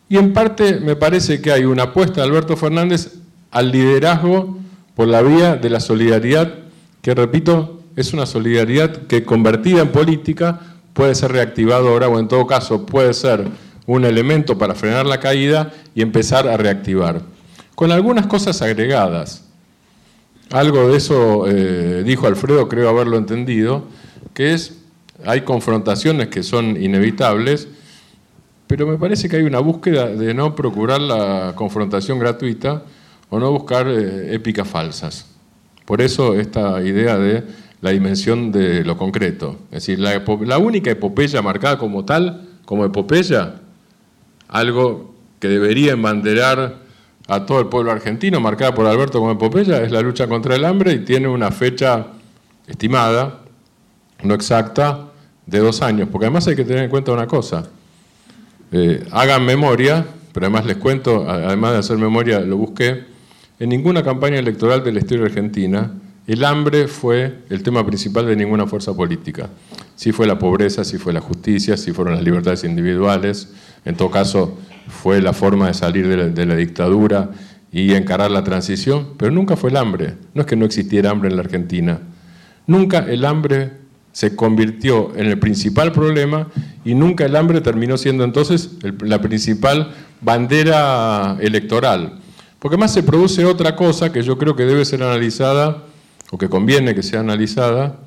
[0.10, 3.16] y en parte me parece que hay una apuesta de Alberto Fernández
[3.52, 4.58] al liderazgo
[4.96, 6.54] por la vía de la solidaridad,
[7.02, 10.60] que repito, es una solidaridad que convertida en política
[10.94, 13.46] puede ser reactivado ahora o en todo caso puede ser
[13.86, 17.22] un elemento para frenar la caída y empezar a reactivar.
[17.76, 19.44] Con algunas cosas agregadas.
[20.52, 23.86] Algo de eso eh, dijo Alfredo, creo haberlo entendido,
[24.34, 24.78] que es,
[25.26, 27.68] hay confrontaciones que son inevitables,
[28.68, 32.84] pero me parece que hay una búsqueda de no procurar la confrontación gratuita
[33.30, 35.26] o no buscar eh, épicas falsas.
[35.86, 37.44] Por eso esta idea de
[37.82, 39.58] la dimensión de lo concreto.
[39.72, 43.62] Es decir, la, la única epopeya marcada como tal, como epopeya,
[44.50, 46.80] algo que debería embanderar
[47.28, 50.66] a todo el pueblo argentino, marcada por Alberto como epopeya, es la lucha contra el
[50.66, 52.08] hambre y tiene una fecha
[52.68, 53.42] estimada,
[54.24, 55.08] no exacta,
[55.46, 56.10] de dos años.
[56.12, 57.70] Porque además hay que tener en cuenta una cosa.
[58.72, 63.06] Eh, hagan memoria, pero además les cuento, además de hacer memoria, lo busqué,
[63.60, 65.92] en ninguna campaña electoral de la historia argentina,
[66.28, 69.50] el hambre fue el tema principal de ninguna fuerza política.
[69.96, 73.54] Sí fue la pobreza, sí fue la justicia, sí fueron las libertades individuales,
[73.86, 74.58] en todo caso
[74.90, 77.32] fue la forma de salir de la, dictadura
[77.72, 80.16] y encarar la transición, pero nunca fue el hambre.
[80.34, 82.00] No es que no existiera hambre en la Argentina.
[82.68, 83.72] Nunca el hambre
[84.18, 86.48] se convirtió en el principal problema
[86.84, 92.18] y nunca el hambre terminó siendo entonces la principal bandera electoral.
[92.58, 95.84] Porque más se produce otra cosa que yo creo que debe ser analizada,
[96.32, 98.00] o que conviene que sea analizada,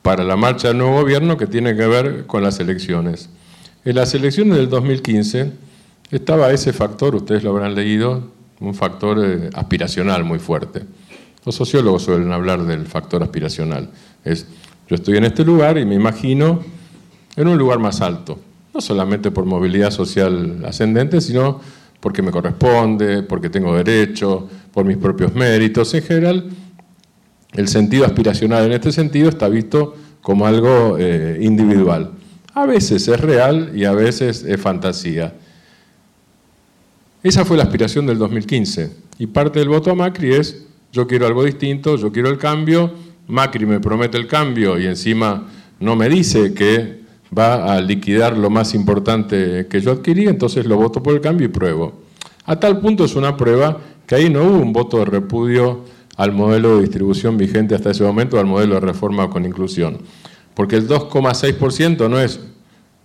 [0.00, 3.28] para la marcha del nuevo gobierno que tiene que ver con las elecciones.
[3.84, 5.52] En las elecciones del 2015
[6.10, 8.30] estaba ese factor, ustedes lo habrán leído,
[8.60, 10.84] un factor eh, aspiracional muy fuerte.
[11.44, 13.90] Los sociólogos suelen hablar del factor aspiracional.
[14.24, 14.46] Es,
[14.88, 16.60] yo estoy en este lugar y me imagino
[17.34, 18.38] en un lugar más alto,
[18.72, 21.60] no solamente por movilidad social ascendente, sino
[22.00, 25.92] porque me corresponde, porque tengo derecho, por mis propios méritos.
[25.94, 26.50] En general,
[27.52, 32.12] el sentido aspiracional en este sentido está visto como algo eh, individual.
[32.54, 35.34] A veces es real y a veces es fantasía.
[37.22, 38.90] Esa fue la aspiración del 2015.
[39.18, 42.92] Y parte del voto a Macri es, yo quiero algo distinto, yo quiero el cambio,
[43.26, 45.48] Macri me promete el cambio y encima
[45.80, 47.00] no me dice que
[47.36, 51.46] va a liquidar lo más importante que yo adquirí, entonces lo voto por el cambio
[51.46, 52.00] y pruebo.
[52.44, 55.84] A tal punto es una prueba que ahí no hubo un voto de repudio
[56.16, 59.98] al modelo de distribución vigente hasta ese momento, al modelo de reforma con inclusión.
[60.54, 62.40] Porque el 2,6% no es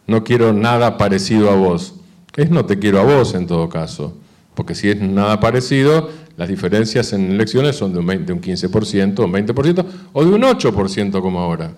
[0.08, 1.96] no quiero nada parecido a vos
[2.36, 4.14] es no te quiero a vos en todo caso,
[4.56, 6.10] porque si es nada parecido,
[6.42, 10.42] las diferencias en elecciones son de un, 20, un 15%, un 20% o de un
[10.42, 11.72] 8% como ahora.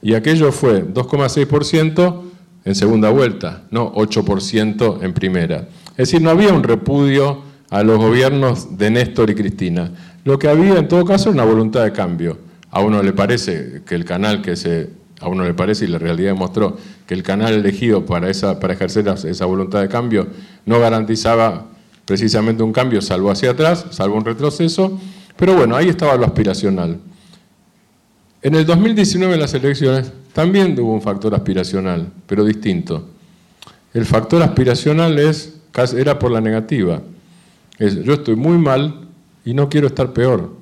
[0.00, 2.22] Y aquello fue 2,6%
[2.64, 5.68] en segunda vuelta, no 8% en primera.
[5.90, 9.90] Es decir, no había un repudio a los gobiernos de Néstor y Cristina.
[10.24, 12.38] Lo que había en todo caso era una voluntad de cambio.
[12.70, 14.88] A uno le parece que el canal que se
[15.20, 18.72] a uno le parece y la realidad demostró que el canal elegido para, esa, para
[18.72, 20.28] ejercer esa voluntad de cambio
[20.64, 21.66] no garantizaba
[22.04, 25.00] precisamente un cambio, salvo hacia atrás, salvo un retroceso,
[25.36, 26.98] pero bueno, ahí estaba lo aspiracional.
[28.42, 33.08] En el 2019 en las elecciones también hubo un factor aspiracional, pero distinto.
[33.94, 35.60] El factor aspiracional es,
[35.96, 37.02] era por la negativa.
[37.78, 39.08] Yo estoy muy mal
[39.44, 40.54] y no quiero estar peor.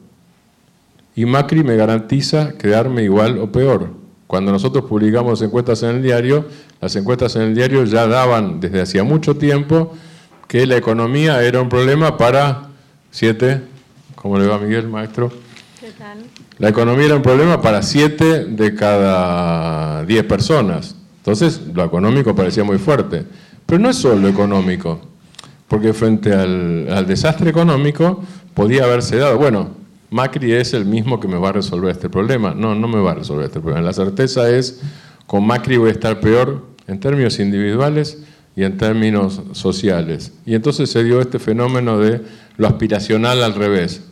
[1.15, 3.95] Y Macri me garantiza quedarme igual o peor.
[4.27, 6.47] Cuando nosotros publicamos encuestas en el diario,
[6.81, 9.93] las encuestas en el diario ya daban desde hacía mucho tiempo
[10.51, 12.71] que la economía era un problema para
[13.13, 13.61] siete,
[14.17, 15.31] ¿cómo le va Miguel, maestro?
[15.79, 16.19] ¿Qué tal?
[16.59, 20.97] La economía era un problema para siete de cada diez personas.
[21.19, 23.25] Entonces, lo económico parecía muy fuerte.
[23.65, 25.01] Pero no es solo lo económico,
[25.69, 28.21] porque frente al, al desastre económico
[28.53, 29.69] podía haberse dado, bueno,
[30.11, 32.55] Macri es el mismo que me va a resolver este problema.
[32.57, 33.83] No, no me va a resolver este problema.
[33.83, 34.81] La certeza es,
[35.29, 38.19] con Macri voy a estar peor en términos individuales
[38.57, 40.33] y en términos sociales.
[40.45, 42.21] Y entonces se dio este fenómeno de
[42.57, 44.03] lo aspiracional al revés.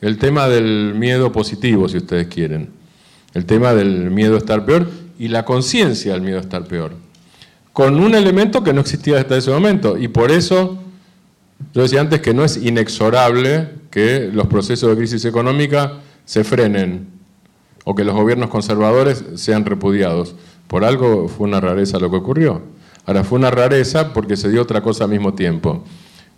[0.00, 2.70] El tema del miedo positivo, si ustedes quieren.
[3.34, 6.92] El tema del miedo a estar peor y la conciencia del miedo a estar peor.
[7.72, 9.98] Con un elemento que no existía hasta ese momento.
[9.98, 10.78] Y por eso,
[11.74, 17.08] yo decía antes que no es inexorable que los procesos de crisis económica se frenen
[17.84, 20.34] o que los gobiernos conservadores sean repudiados.
[20.66, 22.75] Por algo fue una rareza lo que ocurrió.
[23.06, 25.84] Ahora fue una rareza porque se dio otra cosa al mismo tiempo.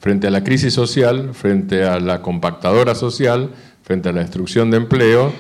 [0.01, 3.51] Frente a la crisis social, frente a la compactadora social,
[3.83, 5.33] frente a la destrucción de empleo,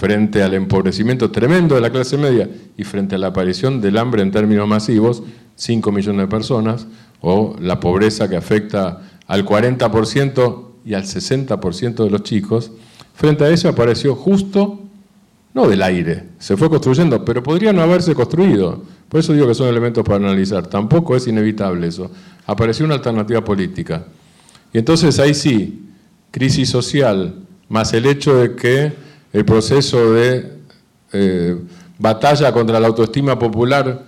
[0.00, 4.22] frente al empobrecimiento tremendo de la clase media y frente a la aparición del hambre
[4.22, 5.22] en términos masivos,
[5.56, 6.86] 5 millones de personas,
[7.20, 12.72] o la pobreza que afecta al 40% y al 60% de los chicos,
[13.14, 14.79] frente a eso apareció justo,
[15.52, 18.82] no del aire, se fue construyendo, pero podría no haberse construido.
[19.08, 20.66] Por eso digo que son elementos para analizar.
[20.68, 22.10] Tampoco es inevitable eso.
[22.46, 24.04] Apareció una alternativa política.
[24.72, 25.88] Y entonces ahí sí,
[26.30, 27.34] crisis social,
[27.68, 28.92] más el hecho de que
[29.32, 30.52] el proceso de
[31.12, 31.56] eh,
[31.98, 34.04] batalla contra la autoestima popular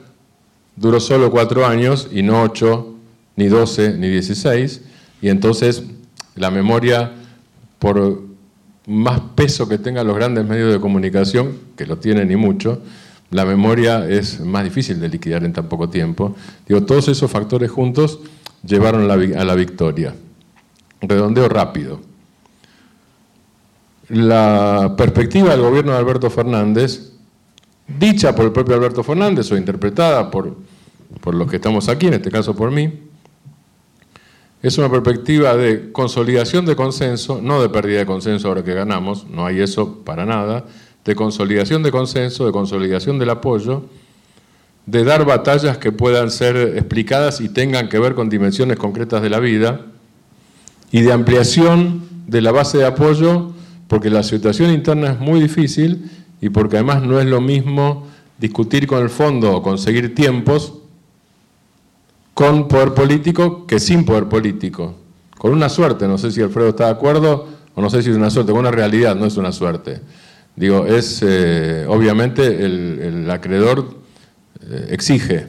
[0.76, 2.94] duró solo cuatro años y no ocho,
[3.36, 4.82] ni doce, ni dieciséis,
[5.20, 5.82] y entonces
[6.36, 7.12] la memoria,
[7.78, 8.22] por
[8.86, 12.82] más peso que tengan los grandes medios de comunicación, que lo tienen y mucho,
[13.30, 16.34] la memoria es más difícil de liquidar en tan poco tiempo.
[16.66, 18.18] Digo, todos esos factores juntos
[18.62, 20.14] llevaron a la victoria.
[21.00, 22.00] Redondeo rápido.
[24.08, 27.12] La perspectiva del gobierno de Alberto Fernández,
[27.86, 30.56] dicha por el propio Alberto Fernández o interpretada por,
[31.20, 32.92] por los que estamos aquí, en este caso por mí,
[34.62, 39.26] es una perspectiva de consolidación de consenso, no de pérdida de consenso ahora que ganamos,
[39.28, 40.64] no hay eso para nada,
[41.04, 43.84] de consolidación de consenso, de consolidación del apoyo,
[44.86, 49.30] de dar batallas que puedan ser explicadas y tengan que ver con dimensiones concretas de
[49.30, 49.80] la vida,
[50.92, 53.52] y de ampliación de la base de apoyo,
[53.88, 56.10] porque la situación interna es muy difícil
[56.40, 58.06] y porque además no es lo mismo
[58.38, 60.74] discutir con el fondo o conseguir tiempos
[62.34, 64.94] con poder político que sin poder político.
[65.38, 68.16] Con una suerte, no sé si Alfredo está de acuerdo o no sé si es
[68.16, 70.00] una suerte, con una realidad, no es una suerte.
[70.54, 73.96] Digo, es eh, obviamente el, acreedor
[74.60, 75.48] eh, exige.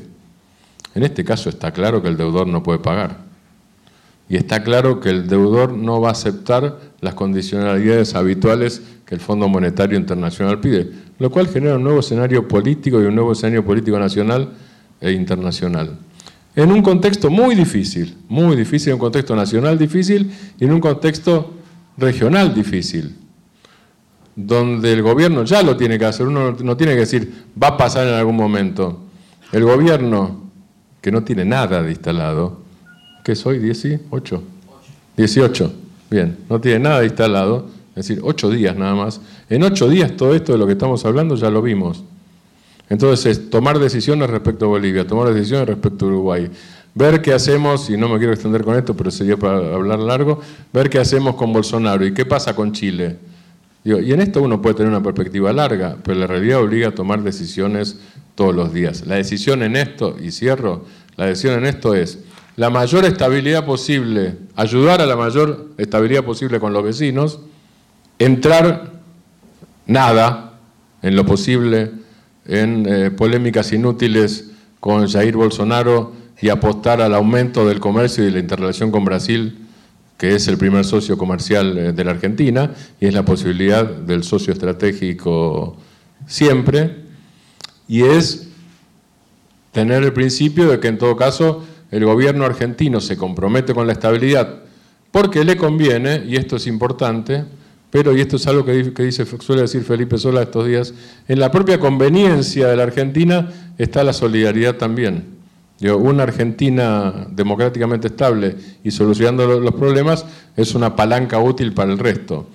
[0.96, 3.18] En este caso está claro que el deudor no puede pagar.
[4.30, 9.22] Y está claro que el deudor no va a aceptar las condicionalidades habituales que el
[9.22, 13.66] Fondo Monetario Internacional pide, lo cual genera un nuevo escenario político y un nuevo escenario
[13.66, 14.54] político nacional
[15.02, 15.98] e internacional.
[16.56, 20.80] En un contexto muy difícil, muy difícil, en un contexto nacional difícil y en un
[20.80, 21.54] contexto
[21.97, 23.16] regional difícil,
[24.36, 27.78] donde el gobierno ya lo tiene que hacer, uno no tiene que decir va a
[27.78, 28.99] pasar en algún momento.
[29.51, 30.51] El gobierno,
[31.01, 32.62] que no tiene nada de instalado,
[33.24, 33.60] ¿qué soy?
[33.60, 34.41] ¿18?
[35.18, 35.74] 18,
[36.10, 39.22] bien, no tiene nada de instalado, es decir, ocho días nada más.
[39.49, 42.04] En ocho días todo esto de lo que estamos hablando ya lo vimos.
[42.90, 46.50] Entonces, tomar decisiones respecto a Bolivia, tomar decisiones respecto a Uruguay,
[46.94, 50.42] ver qué hacemos, y no me quiero extender con esto, pero sería para hablar largo,
[50.72, 53.18] ver qué hacemos con Bolsonaro y qué pasa con Chile.
[53.84, 57.22] y en esto uno puede tener una perspectiva larga, pero la realidad obliga a tomar
[57.22, 58.00] decisiones
[58.36, 59.06] todos los días.
[59.06, 60.86] La decisión en esto, y cierro,
[61.18, 62.20] la decisión en esto es
[62.56, 67.40] la mayor estabilidad posible, ayudar a la mayor estabilidad posible con los vecinos,
[68.20, 68.94] entrar
[69.88, 70.54] nada
[71.02, 71.92] en lo posible
[72.46, 78.39] en eh, polémicas inútiles con Jair Bolsonaro y apostar al aumento del comercio y la
[78.39, 79.60] interrelación con Brasil,
[80.18, 84.24] que es el primer socio comercial eh, de la Argentina y es la posibilidad del
[84.24, 85.78] socio estratégico
[86.28, 87.04] siempre,
[87.88, 88.50] y es
[89.72, 93.94] tener el principio de que en todo caso el gobierno argentino se compromete con la
[93.94, 94.64] estabilidad
[95.12, 97.46] porque le conviene, y esto es importante,
[97.94, 100.96] pero, y esto es algo que, suele decir Felipe Sola estos días,
[101.28, 105.26] en la propia conveniencia de la Argentina está la solidaridad también.
[105.80, 110.26] una Argentina democráticamente estable y solucionando los problemas
[110.58, 112.48] es una palanca útil para el resto,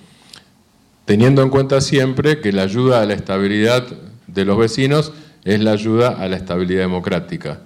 [1.05, 3.87] teniendo en cuenta siempre que la ayuda a la estabilidad
[4.27, 5.13] de los vecinos
[5.45, 7.61] es la ayuda a la estabilidad democrática.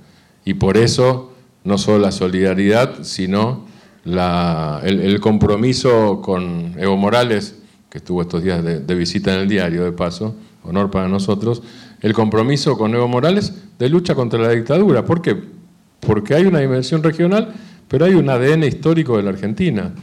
[0.45, 3.65] Y por eso, no solo la solidaridad, sino
[4.05, 7.55] el compromiso con Evo Morales
[7.93, 11.61] que estuvo estos días de, visita en el diario, de paso, honor para nosotros,
[12.01, 15.05] el compromiso con Evo Morales de lucha contra la dictadura.
[15.05, 15.39] ¿Por qué?
[15.99, 17.53] Porque hay una dimensión regional,
[17.87, 19.93] pero hay un ADN histórico de la Argentina.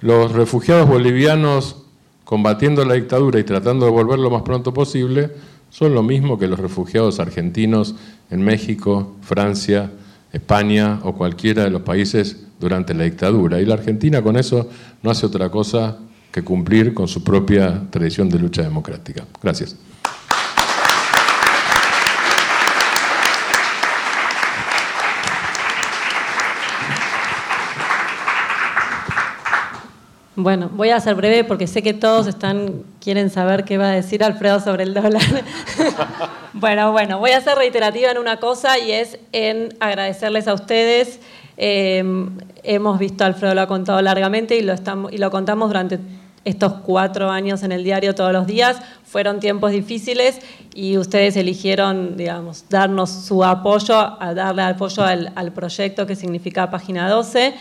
[0.00, 1.84] Los refugiados bolivianos
[2.24, 5.32] combatiendo la dictadura y tratando de volver lo más pronto posible
[5.68, 7.94] son lo mismo que los refugiados argentinos
[8.30, 9.90] en México, Francia,
[10.32, 13.60] España o cualquiera de los países durante la dictadura.
[13.60, 14.70] Y la Argentina con eso
[15.02, 15.98] no hace otra cosa
[16.32, 19.24] que cumplir con su propia tradición de lucha democrática.
[19.42, 19.76] Gracias.
[30.34, 33.92] Bueno, voy a ser breve porque sé que todos están quieren saber qué va a
[33.92, 35.22] decir Alfredo sobre el dólar.
[36.54, 41.20] bueno, bueno, voy a ser reiterativa en una cosa y es en agradecerles a ustedes.
[41.58, 42.02] Eh,
[42.62, 46.00] hemos visto, Alfredo lo ha contado largamente y lo, estamos, y lo contamos durante
[46.44, 48.80] estos cuatro años en el diario todos los días.
[49.04, 50.40] Fueron tiempos difíciles
[50.74, 56.70] y ustedes eligieron, digamos, darnos su apoyo, a darle apoyo al, al proyecto que significa
[56.70, 57.54] Página 12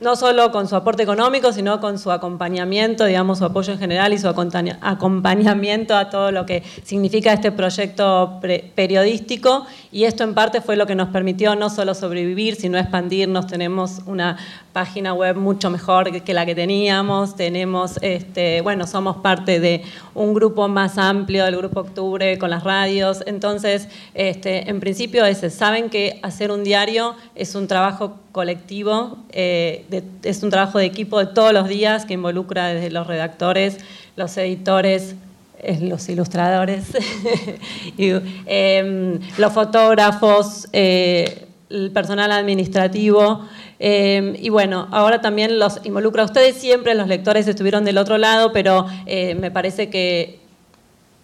[0.00, 4.12] no solo con su aporte económico, sino con su acompañamiento, digamos, su apoyo en general
[4.12, 8.40] y su acompañamiento a todo lo que significa este proyecto
[8.74, 9.66] periodístico.
[9.92, 13.46] Y esto en parte fue lo que nos permitió no solo sobrevivir, sino expandirnos.
[13.46, 14.36] Tenemos una
[14.72, 19.82] página web mucho mejor que la que teníamos, tenemos, este, bueno, somos parte de
[20.14, 23.22] un grupo más amplio del Grupo Octubre con las radios.
[23.26, 29.84] Entonces, este, en principio, ese, saben que hacer un diario es un trabajo colectivo, eh,
[30.22, 33.78] es un trabajo de equipo de todos los días que involucra desde los redactores,
[34.16, 35.14] los editores,
[35.60, 36.84] eh, los ilustradores,
[37.98, 43.46] em, los fotógrafos, eh, el personal administrativo.
[43.78, 48.18] Em, y bueno, ahora también los involucra a ustedes siempre, los lectores estuvieron del otro
[48.18, 50.47] lado, pero me parece que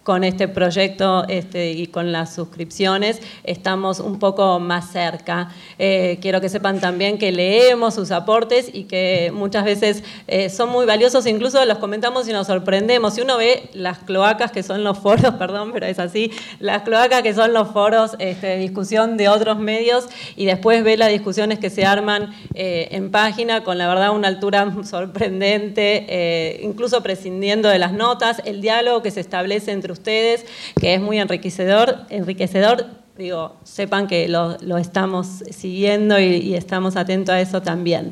[0.05, 5.49] con este proyecto este, y con las suscripciones estamos un poco más cerca.
[5.79, 10.69] Eh, quiero que sepan también que leemos sus aportes y que muchas veces eh, son
[10.69, 13.15] muy valiosos, incluso los comentamos y nos sorprendemos.
[13.15, 17.23] Si uno ve las cloacas que son los foros, perdón, pero es así, las cloacas
[17.23, 21.57] que son los foros este, de discusión de otros medios y después ve las discusiones
[21.57, 27.79] que se arman eh, en página con la verdad una altura sorprendente, incluso prescindiendo de
[27.79, 30.45] las notas, el diálogo que se establece entre ustedes,
[30.79, 32.85] que es muy enriquecedor, enriquecedor
[33.17, 38.11] digo, sepan que lo, estamos siguiendo y, estamos atentos a eso también.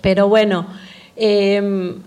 [0.00, 0.66] Pero bueno,
[1.16, 2.02] em,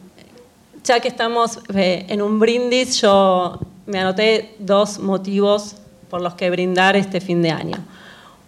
[0.84, 5.76] ya que estamos eh, en un brindis, yo me anoté dos motivos
[6.10, 7.78] por los que brindar este fin de año.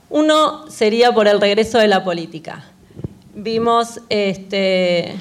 [0.09, 2.65] Uno sería por el regreso de la política.
[3.33, 5.15] Vimos este,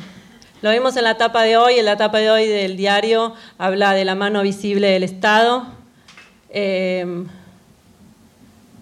[0.63, 3.95] lo vimos en la etapa de hoy, en la etapa de hoy del diario habla
[3.95, 5.67] de la mano visible del Estado.
[6.51, 7.25] Eh,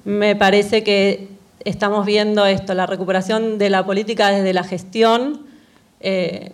[0.04, 1.28] me parece que
[1.64, 5.46] estamos viendo esto, la recuperación de la política desde la gestión.
[6.00, 6.52] Eh,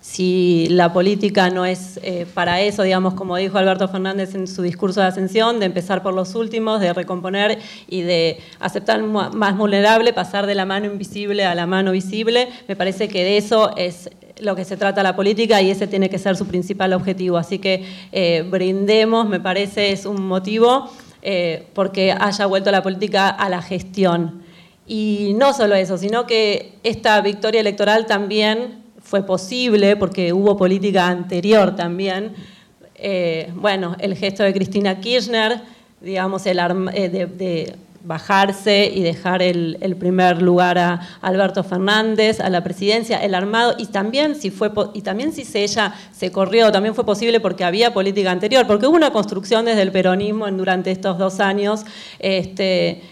[0.00, 4.62] si la política no es eh, para eso, digamos, como dijo Alberto Fernández en su
[4.62, 10.14] discurso de ascensión, de empezar por los últimos, de recomponer y de aceptar más vulnerable,
[10.14, 14.10] pasar de la mano invisible a la mano visible, me parece que de eso es
[14.40, 17.36] lo que se trata la política y ese tiene que ser su principal objetivo.
[17.36, 20.90] Así que eh, brindemos, me parece, es un motivo
[21.22, 24.42] eh, porque haya vuelto la política a la gestión.
[24.86, 28.79] Y no solo eso, sino que esta victoria electoral también
[29.10, 32.32] fue posible porque hubo política anterior también.
[32.94, 35.62] Eh, bueno, el gesto de Cristina Kirchner,
[36.00, 36.60] digamos, el
[36.94, 43.34] eh, de, bajarse y dejar el, primer lugar a Alberto Fernández, a la presidencia, el
[43.34, 47.64] armado, y también si fue y también si ella se corrió, también fue posible porque
[47.64, 51.84] había política anterior, porque hubo una construcción desde el peronismo durante estos dos años.
[52.20, 53.02] Este,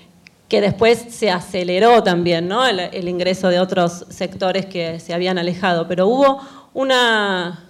[0.49, 2.51] que después se aceleró también
[2.93, 6.41] el, ingreso de otros sectores que se habían alejado, pero hubo
[6.73, 7.65] una,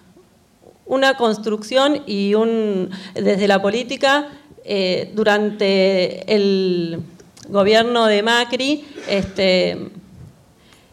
[0.87, 4.29] una construcción y un, desde la política
[4.65, 7.01] eh, durante el
[7.49, 9.91] gobierno de Macri, este,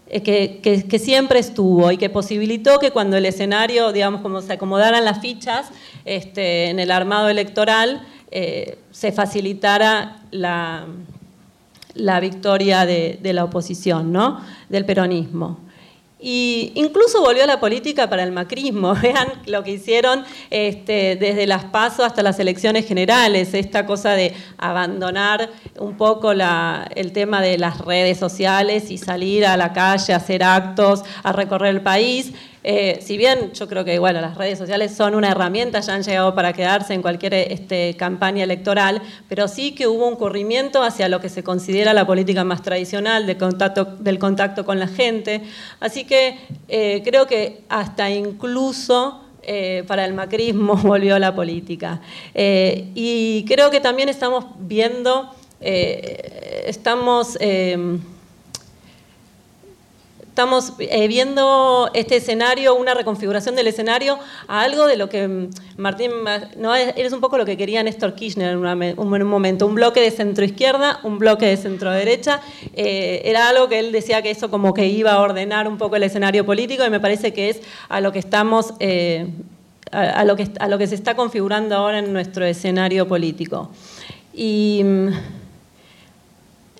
[0.07, 0.21] eh,
[0.61, 5.19] que, siempre estuvo y que posibilitó que cuando el escenario, digamos, como se acomodaran las
[5.19, 5.67] fichas
[6.05, 10.88] este, en el armado electoral, eh, se facilitara la,
[11.96, 14.41] la victoria de, la oposición, ¿no?
[14.70, 15.66] del peronismo.
[16.28, 18.96] Y incluso volvió a la política para el macrismo.
[19.02, 24.34] Vean lo que hicieron este, desde las pasos hasta las elecciones generales, esta cosa de
[24.58, 30.18] abandonar un poco el tema de las redes sociales y salir a la calle a
[30.18, 32.34] hacer actos, a recorrer el país.
[32.68, 36.01] Eh, si bien yo creo que bueno, las redes sociales son una herramienta, ya han
[36.01, 41.07] llegado para quedarse en cualquier este, campaña electoral, pero sí que hubo un corrimiento hacia
[41.07, 45.43] lo que se considera la política más tradicional del contacto con la gente.
[45.80, 49.22] Así que eh, creo que hasta incluso...
[49.47, 52.01] Eh, para el macrismo volvió la política.
[52.34, 55.30] y creo que también estamos viendo,
[55.61, 57.38] estamos
[60.36, 64.19] estamos eh, viendo este escenario, una reconfiguración del escenario
[64.49, 66.11] a algo de lo que mm, Martín,
[66.57, 70.11] no, eres un poco lo que quería Néstor Kirchner en, un momento, un bloque de
[70.11, 72.41] centroizquierda, un bloque de centroderecha,
[72.73, 75.95] eh, era algo que él decía que eso como que iba a ordenar un poco
[75.95, 78.73] el escenario político y me parece que es a lo que estamos...
[78.81, 79.27] Eh,
[79.91, 83.69] a, lo que, a lo que se está configurando ahora en nuestro escenario político.
[84.33, 85.09] Y mm,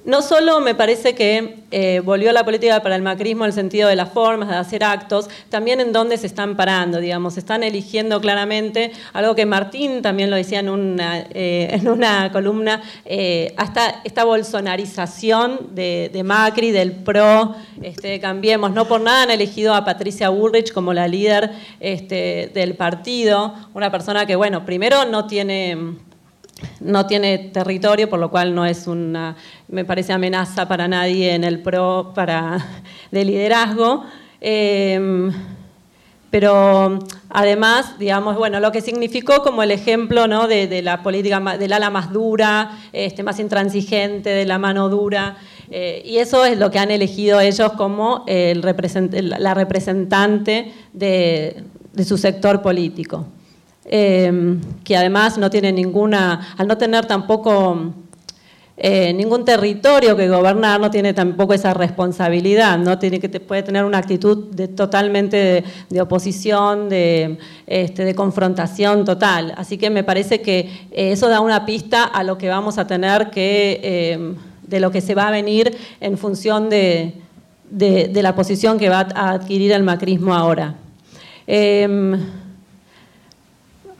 [0.06, 3.90] no solo me parece que eh, volvió la política para el macrismo en el sentido
[3.90, 8.22] de las formas, de hacer actos, también en dónde se están parando, digamos, están eligiendo
[8.22, 14.02] claramente, algo que Martín también lo decía en una, eh, en una columna, eh, hasta
[14.04, 20.30] esta bolsonarización de, Macri, del PRO, este, Cambiemos, no por nada han elegido a Patricia
[20.30, 25.98] Bullrich como la líder este, del partido, una persona que, bueno, primero no tiene
[26.80, 29.36] no tiene territorio, por lo cual no es una,
[29.68, 32.66] me parece, amenaza para nadie en el PRO para,
[33.12, 34.06] de liderazgo.
[34.40, 35.32] Em,
[36.30, 37.00] pero
[37.30, 40.48] además, digamos, bueno, lo que significó como el ejemplo ¿no?
[40.48, 45.38] de, la política del ala más dura, este, más intransigente, de la mano dura,
[45.72, 51.64] eh, y eso es lo que han elegido ellos como el la representante de
[52.04, 53.28] su sector político.
[53.88, 57.94] Em, que además no tiene ninguna, al no tener tampoco
[58.78, 62.98] eh, ningún territorio que gobernar no tiene tampoco esa responsabilidad, ¿no?
[62.98, 69.54] Tiene que puede tener una actitud totalmente de, oposición, de, este, de, confrontación total.
[69.56, 72.88] Así que me parece que eh, eso da una pista a lo que vamos a
[72.88, 74.34] tener que, eh,
[74.64, 77.14] de lo que se va a venir en función de,
[77.70, 80.74] de la posición que va a adquirir el macrismo ahora.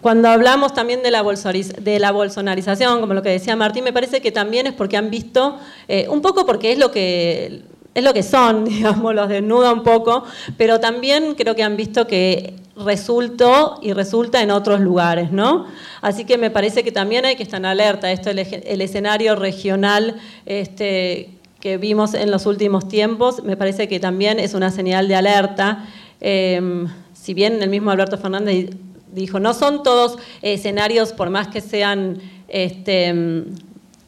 [0.06, 4.68] Cuando hablamos también de la, bolsonarización, como lo que decía Martín, me parece que también
[4.68, 7.64] es porque han visto, eh, un poco porque es lo que
[7.96, 10.24] es lo que son, digamos, los desnuda un poco,
[10.58, 15.66] pero también creo que han visto que resultó y resulta en otros lugares, ¿no?
[16.02, 18.12] Así que me parece que también hay que estar alerta.
[18.12, 24.00] Esto el, el escenario regional este, que vimos en los últimos tiempos, me parece que
[24.00, 25.88] también es una señal de alerta.
[26.22, 28.70] Em, si bien el mismo Alberto Fernández
[29.16, 33.46] dijo, no son todos escenarios, por más que sean este,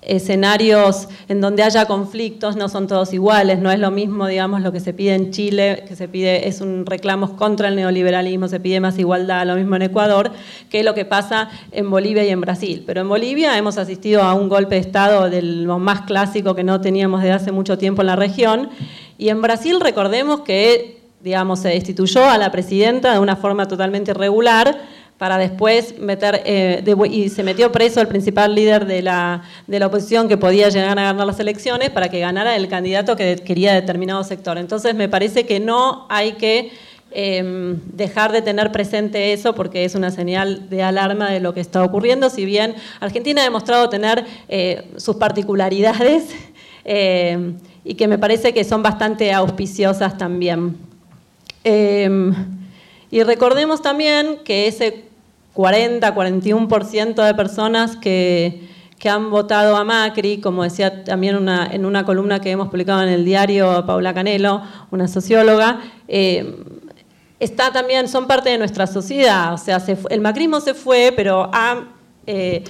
[0.08, 4.72] escenarios en donde haya conflictos, no son todos iguales, no es lo mismo, digamos, lo
[4.72, 8.60] que se pide en Chile, que se pide, es un reclamo contra el neoliberalismo, se
[8.60, 10.32] pide más igualdad, lo mismo en Ecuador,
[10.70, 12.84] que lo que pasa en Bolivia y en Brasil.
[12.86, 16.64] Pero en Bolivia hemos asistido a un golpe de Estado de lo más clásico que
[16.64, 18.70] no teníamos desde hace mucho tiempo en la región,
[19.18, 24.12] y en Brasil recordemos que digamos, se destituyó a la presidenta de una forma totalmente
[24.12, 24.80] irregular
[25.18, 29.88] para después meter, eh, y se metió preso el principal líder de la, de la
[29.88, 33.74] oposición que podía llegar a ganar las elecciones para que ganara el candidato que quería
[33.74, 34.57] determinado sector.
[34.57, 36.72] Entonces me parece que no hay que
[37.09, 41.61] em, dejar de tener presente eso porque es una señal de alarma de lo que
[41.61, 46.26] está ocurriendo, si bien Argentina ha demostrado tener eh, sus particularidades
[46.86, 50.78] em, y que me parece que son bastante auspiciosas también.
[51.63, 52.36] Em,
[53.09, 55.07] y recordemos también que ese
[55.58, 58.62] 40, 41% de personas que,
[59.10, 63.26] han votado a Macri, como decía también en una columna que hemos publicado en el
[63.26, 66.53] diario Paula Canelo, una socióloga, em,
[67.39, 69.51] está también, son parte de nuestra sociedad.
[69.51, 69.82] O sea,
[70.12, 71.49] el macrismo se fue, pero
[72.28, 72.64] eh,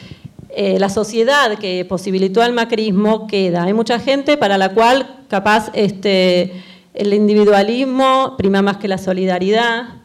[0.50, 3.64] eh, la sociedad que posibilitó el macrismo queda.
[3.64, 6.64] Hay mucha gente para la cual capaz este,
[6.94, 9.98] el individualismo prima más que la solidaridad,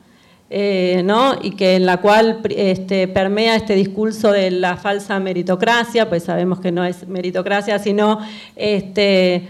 [0.54, 1.34] eh, ¿no?
[1.40, 6.60] y que en la cual este, permea este discurso de la falsa meritocracia, pues sabemos
[6.60, 8.18] que no es meritocracia, sino
[8.54, 9.48] este,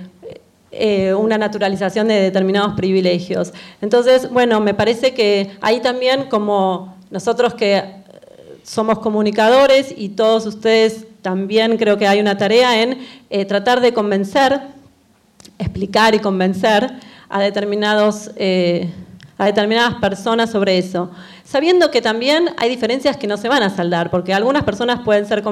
[0.71, 3.53] eh, una naturalización de determinados privilegios.
[3.81, 7.83] Entonces, bueno, me parece que ahí también como nosotros que
[8.63, 12.99] somos comunicadores y todos ustedes también creo que hay una tarea en
[13.29, 14.61] eh, tratar de convencer,
[15.59, 16.93] explicar y convencer
[17.29, 18.89] a, determinados, eh,
[19.43, 21.11] a determinadas personas sobre eso.
[21.45, 25.27] Sabiendo que también hay diferencias que no se van a saldar, porque algunas personas pueden
[25.27, 25.43] ser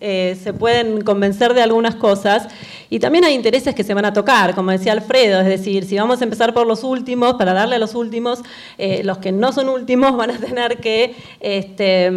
[0.00, 2.48] eh, se pueden convencer de algunas cosas
[2.90, 5.96] y también hay intereses que se van a tocar, como decía Alfredo, es decir, si
[5.96, 8.40] vamos a empezar por los últimos, para darle a los últimos,
[8.78, 11.14] eh, los que no son últimos van a tener que...
[11.40, 12.10] Este,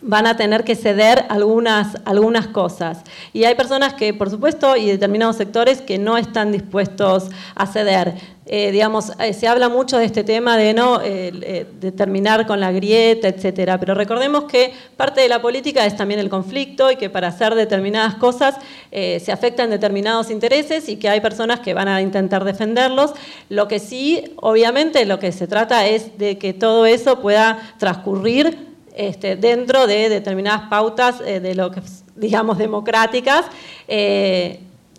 [0.00, 3.02] van a tener que ceder algunas, algunas cosas.
[3.32, 8.14] Y hay personas que, por supuesto, y determinados sectores que no están dispuestos a ceder.
[8.50, 12.72] Eh, digamos, eh, se habla mucho de este tema de no eh, terminar con la
[12.72, 13.78] grieta, etcétera.
[13.78, 17.54] Pero recordemos que parte de la política es también el conflicto y que para hacer
[17.54, 18.56] determinadas cosas
[18.90, 23.12] se afectan determinados intereses y que hay personas que van a intentar defenderlos.
[23.50, 28.68] Lo que sí, obviamente, lo que se trata es de que todo eso pueda transcurrir
[28.98, 31.80] este, dentro de determinadas pautas eh, de lo que,
[32.16, 33.46] digamos, democráticas.
[33.86, 34.58] Eh,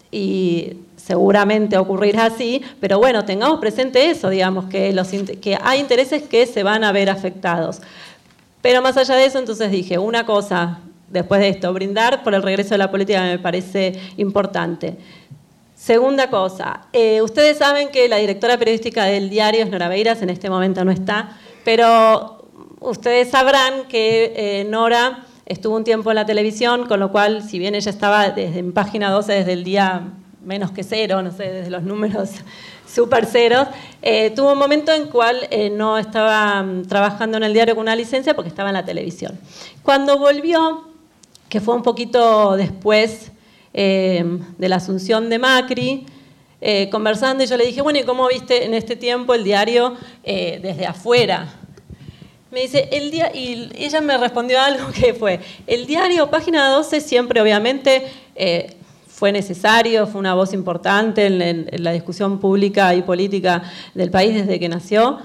[0.10, 6.64] y seguramente ocurrirá así, pero bueno, tengamos presente eso, digamos, que, hay intereses que se
[6.64, 7.82] van a ver afectados.
[8.62, 10.80] Pero más allá de eso, entonces dije, una cosa,
[11.10, 14.96] después de esto, brindar por el regreso de la política me parece importante.
[15.76, 20.30] Segunda cosa, eh, ustedes saben que la directora periodística del diario es Nora Beiras, en
[20.30, 22.39] este momento no está, pero
[22.80, 27.60] ustedes sabrán que eh, Nora estuvo un tiempo en la televisión, con lo cual, si
[27.60, 30.14] bien ella estaba desde en página 12 desde el día
[30.44, 32.30] menos que cero, no sé, desde los números
[32.88, 33.68] super ceros,
[34.02, 37.84] eh, tuvo un momento en cual eh, no estaba mm, trabajando en el diario con
[37.84, 39.38] una licencia porque estaba en la televisión.
[39.84, 40.88] Cuando volvió,
[41.50, 43.32] que fue un poquito después
[43.72, 46.06] de la asunción de Macri,
[46.92, 50.86] conversando, y yo le dije, bueno, ¿y cómo viste en este tiempo el diario desde
[50.86, 51.59] afuera?
[52.52, 57.00] Me dice, el día, y ella me respondió algo que fue, el diario Página 12
[57.00, 58.76] siempre obviamente eh,
[59.08, 63.62] fue necesario, fue una voz importante en, la discusión pública y política
[63.94, 65.20] del país desde que nació,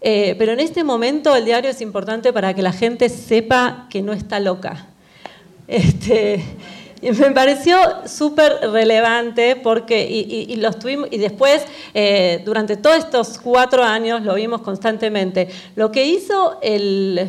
[0.00, 4.00] eh, pero en este momento el diario es importante para que la gente sepa que
[4.00, 4.86] no está loca.
[5.66, 6.44] Este,
[7.18, 13.84] me pareció súper relevante porque, y, los tuvimos, y después, eh, durante todos estos cuatro
[13.84, 15.48] años, lo vimos constantemente.
[15.76, 17.28] Lo que hizo el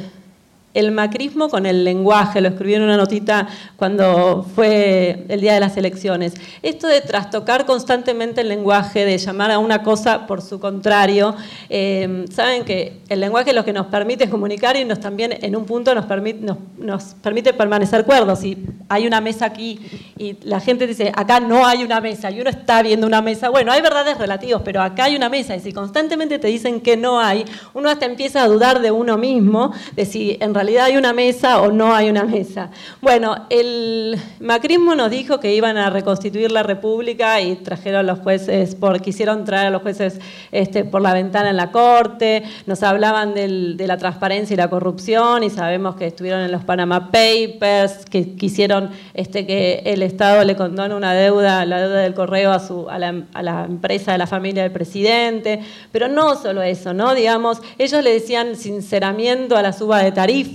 [0.74, 5.60] el macrismo con el lenguaje, lo escribí en una notita cuando fue el día de
[5.60, 6.34] las elecciones.
[6.62, 11.36] Esto de trastocar constantemente el lenguaje, de llamar a una cosa por su contrario,
[11.70, 15.56] eh, saben que el lenguaje es lo que nos permite comunicar y nos también en
[15.56, 16.46] un punto nos permite,
[16.78, 18.40] nos, permite permanecer cuerdos.
[18.40, 18.58] Si
[18.90, 19.80] hay una mesa aquí
[20.18, 23.50] y la gente dice, acá no hay una mesa y uno está viendo una mesa,
[23.50, 26.96] bueno, hay verdades relativas, pero acá hay una mesa y si constantemente te dicen que
[26.96, 30.98] no hay, uno hasta empieza a dudar de uno mismo, de si en realidad hay
[30.98, 32.70] una mesa o no hay una mesa.
[33.00, 38.20] Bueno, el macrismo nos dijo que iban a reconstituir la República y trajeron a los
[38.20, 40.20] jueces, por, quisieron traer a los jueces
[40.52, 45.44] este, por la ventana en la Corte, nos hablaban de la transparencia y la corrupción
[45.44, 50.58] y sabemos que estuvieron en los Panama Papers, que quisieron este, que el Estado le
[50.58, 54.64] condone una deuda, la deuda del correo a, la, a la empresa de la familia
[54.64, 55.62] del presidente,
[55.94, 57.16] pero no solo eso, ¿no?
[57.16, 60.49] Digamos, ellos le decían sinceramiento a la suba de tarifas,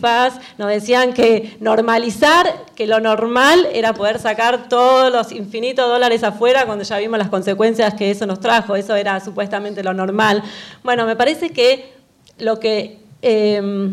[0.59, 6.67] nos decían que normalizar, que lo normal era poder sacar todos los infinitos dólares afuera
[6.67, 10.43] cuando ya vimos las consecuencias que eso nos trajo, eso era supuestamente lo normal.
[10.83, 11.93] Bueno, me parece que
[12.39, 13.93] lo que em,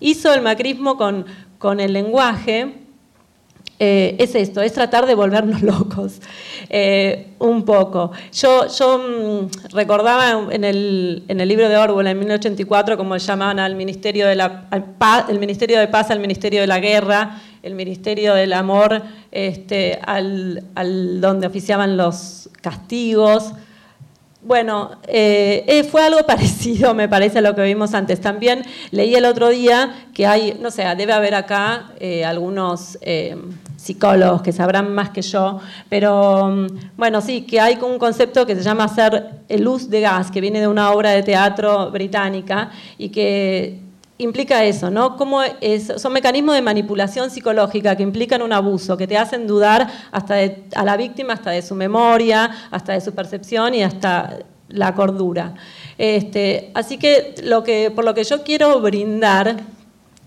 [0.00, 1.26] hizo el macrismo con,
[1.58, 2.74] con el lenguaje
[3.78, 6.20] eh, es esto, es tratar de volvernos locos
[6.68, 8.12] eh, un poco.
[8.32, 13.58] Yo, yo mm, recordaba en el, en el, libro de Orwell en 1984 como llamaban
[13.58, 14.68] al Ministerio de la
[15.28, 20.64] el Ministerio de Paz al Ministerio de la Guerra, el Ministerio del Amor, este, al,
[20.74, 23.52] al donde oficiaban los castigos.
[24.44, 28.20] Bueno, eh, eh, fue algo parecido, me parece, a lo que vimos antes.
[28.20, 32.98] También leí el otro día que hay, no sé, debe haber acá eh, algunos
[33.76, 36.66] psicólogos que sabrán más que yo, pero mm,
[36.96, 40.60] bueno, sí, que hay un concepto que se llama hacer luz de gas, que viene
[40.60, 43.81] de una obra de teatro británica y que
[44.22, 45.16] implica eso, ¿no?
[45.16, 49.88] Cómo es, son mecanismos de manipulación psicológica que implican un abuso, que te hacen dudar
[50.10, 50.36] hasta
[50.74, 55.54] a la víctima, hasta de su memoria, hasta de su percepción y hasta la cordura.
[55.98, 59.60] Este, así que, lo que por lo que yo quiero brindar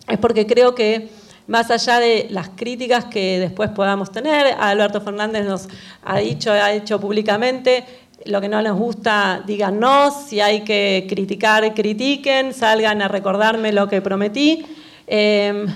[0.07, 1.09] es porque creo que
[1.47, 5.67] más allá de las críticas que después podamos tener, Alberto Fernández nos
[6.03, 7.85] ha dicho, ha hecho públicamente,
[8.25, 13.87] lo que no les gusta, díganos, si hay que criticar, critiquen, salgan a recordarme lo
[13.87, 14.65] que prometí.
[15.07, 15.67] Em,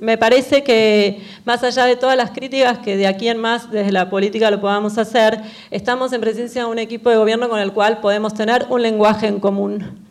[0.00, 3.92] me parece que más allá de todas las críticas que de aquí en más desde
[3.92, 5.40] la política lo podamos hacer,
[5.70, 9.26] estamos en presencia de un equipo de gobierno con el cual podemos tener un lenguaje
[9.26, 10.08] en común.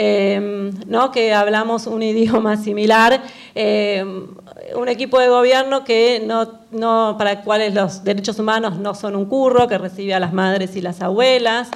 [0.00, 1.10] Em, ¿no?
[1.10, 3.20] que hablamos un idioma similar,
[3.54, 4.28] em,
[4.74, 9.16] un equipo de gobierno que no, no, para el cual los derechos humanos no son
[9.16, 11.70] un curro, que recibe a las madres y las abuelas,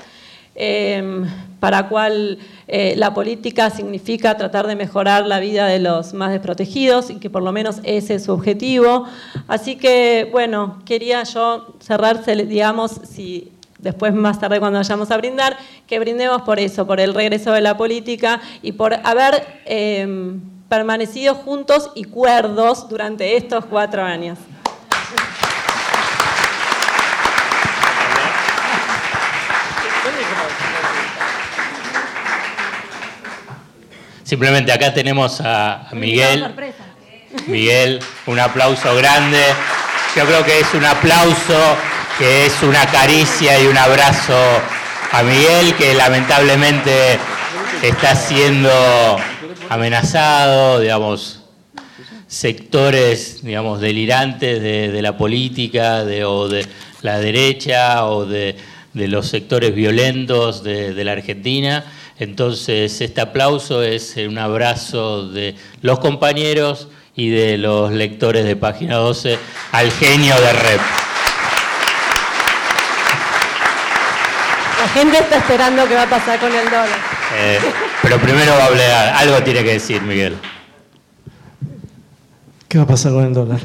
[0.54, 1.26] em,
[1.60, 2.38] para cual
[2.68, 7.30] eh, la política significa tratar de mejorar la vida de los más desprotegidos y que
[7.30, 9.06] por lo menos ese es su objetivo.
[9.48, 15.56] Así que, bueno, quería yo cerrar, digamos, si después más tarde cuando vayamos a brindar,
[15.86, 20.40] que brindemos por eso, por el regreso de la política y por haber em,
[20.72, 24.38] permanecido juntos y cuerdos durante estos cuatro años.
[34.22, 36.54] Simplemente acá tenemos a Miguel.
[37.48, 39.42] Miguel, un aplauso grande.
[40.16, 41.76] Yo creo que es un aplauso
[42.16, 44.38] que es una caricia y un abrazo
[45.12, 47.18] a Miguel, que lamentablemente
[47.82, 48.70] está siendo
[49.68, 51.40] amenazado, digamos,
[52.32, 56.66] sectores, digamos, delirantes de, la política o de
[57.02, 58.56] la derecha o de,
[58.94, 61.84] los sectores violentos de, la Argentina.
[62.18, 68.96] Entonces, este aplauso es un abrazo de los compañeros y de los lectores de Página
[68.96, 69.38] 12
[69.72, 70.80] al genio de REP.
[74.80, 77.21] La gente está esperando qué va a pasar con el dólar.
[77.34, 77.58] Eh,
[78.02, 80.36] pero primero va a hablar, algo tiene que decir Miguel.
[82.68, 83.60] ¿Qué va a pasar con el dólar?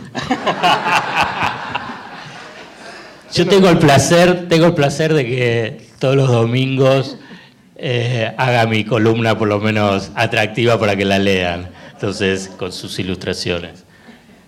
[3.33, 7.17] Yo tengo el placer, tengo el placer de que todos los domingos
[7.75, 11.69] eh, haga mi columna por lo menos atractiva para que la lean.
[11.93, 13.83] Entonces, con sus ilustraciones.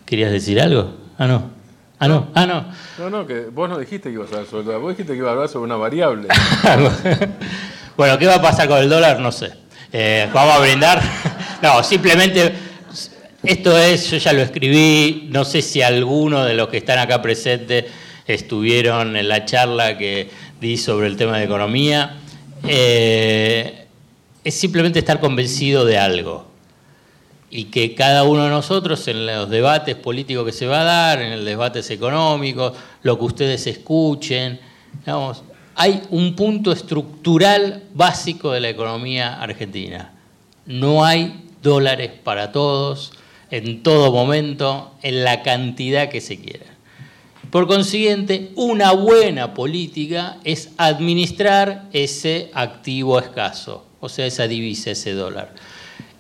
[0.06, 0.96] ¿Querías decir algo?
[1.18, 1.52] Ah, no.
[2.00, 2.66] Ah, no, ah, no.
[2.98, 5.14] No, no, que vos no dijiste que ibas a hablar sobre el dólar, vos dijiste
[5.14, 6.28] que ibas a hablar sobre una variable.
[8.00, 9.20] bueno, ¿qué va a pasar con el dólar?
[9.20, 9.52] No sé.
[9.92, 11.02] Eh, ¿Vamos a brindar?
[11.62, 12.54] no, simplemente
[13.44, 17.22] esto es, yo ya lo escribí, no sé si alguno de los que están acá
[17.22, 17.88] presentes
[18.26, 20.30] estuvieron en la charla que
[20.62, 22.16] di sobre el tema de economía.
[22.66, 23.86] Eh,
[24.46, 26.48] es simplemente estar convencido de algo
[27.50, 31.22] y que cada uno de nosotros en los debates políticos que se va a dar,
[31.22, 34.58] en los debates económicos, lo que ustedes escuchen,
[35.02, 35.44] digamos,
[35.82, 40.12] hay un punto estructural básico de la economía argentina.
[40.66, 43.14] No hay dólares para todos,
[43.50, 46.66] en todo momento, en la cantidad que se quiera.
[47.50, 55.14] Por consiguiente, una buena política es administrar ese activo escaso, o sea, esa divisa, ese
[55.14, 55.56] dólar.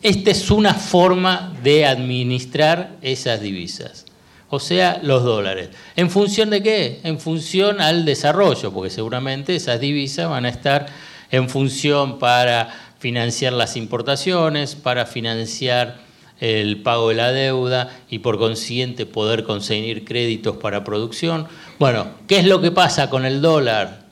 [0.01, 4.05] Esta es una forma de administrar esas divisas,
[4.49, 5.69] o sea, los dólares.
[5.95, 6.99] ¿En función de qué?
[7.03, 10.87] En función al desarrollo, porque seguramente esas divisas van a estar
[11.31, 12.69] en función para
[12.99, 15.97] financiar las importaciones, para financiar
[16.39, 21.47] el pago de la deuda y por consiguiente poder conseguir créditos para producción.
[21.79, 24.05] Bueno, ¿qué es lo que pasa con el dólar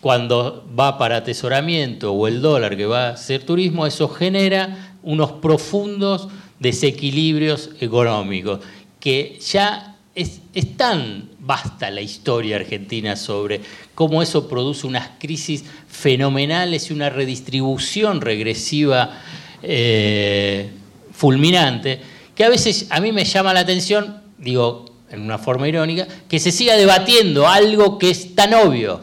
[0.00, 3.86] cuando va para atesoramiento o el dólar que va a ser turismo?
[3.86, 6.28] Eso genera unos profundos
[6.60, 8.60] desequilibrios económicos
[9.00, 10.40] que ya es,
[10.76, 13.60] tan vasta la historia argentina sobre
[13.94, 19.20] cómo eso produce unas crisis fenomenales y una redistribución regresiva
[19.62, 20.70] eh,
[21.12, 22.00] fulminante,
[22.34, 26.38] que a veces a mí me llama la atención, digo en una forma irónica, que
[26.38, 29.02] se siga debatiendo algo que es tan obvio.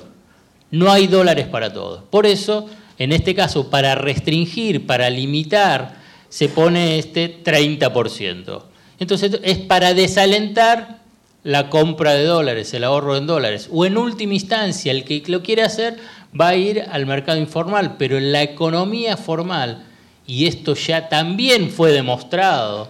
[0.72, 2.04] No hay dólares para todos.
[2.10, 2.68] Por eso,
[2.98, 5.98] en este caso, para restringir, para limitar,
[6.30, 8.64] se pone este 30%.
[9.00, 11.00] Entonces, es para desalentar
[11.44, 13.70] la compra de dólares, el ahorro en dólares.
[13.72, 15.98] O en última instancia, el que lo quiere hacer
[16.40, 19.86] va a ir al mercado informal, pero en la economía formal
[20.28, 22.90] y esto ya también fue demostrado,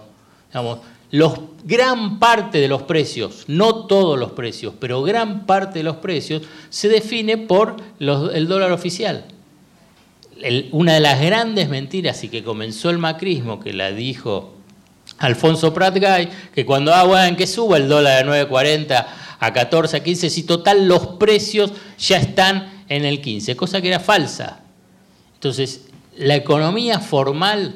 [1.10, 1.34] los,
[1.64, 6.42] gran parte de los precios, no todos los precios, pero gran parte de los precios
[6.68, 9.24] se define por el dólar oficial.
[10.72, 14.57] una de las grandes mentiras y que comenzó el macrismo, que la dijo
[15.18, 19.06] Alfonso Pratgay, que cuando ah, en que suba el dólar de 9.40
[19.40, 23.88] a 14, a 15, si total los precios ya están en el 15, cosa que
[23.88, 24.60] era falsa.
[25.34, 27.74] Entonces, la economía formal,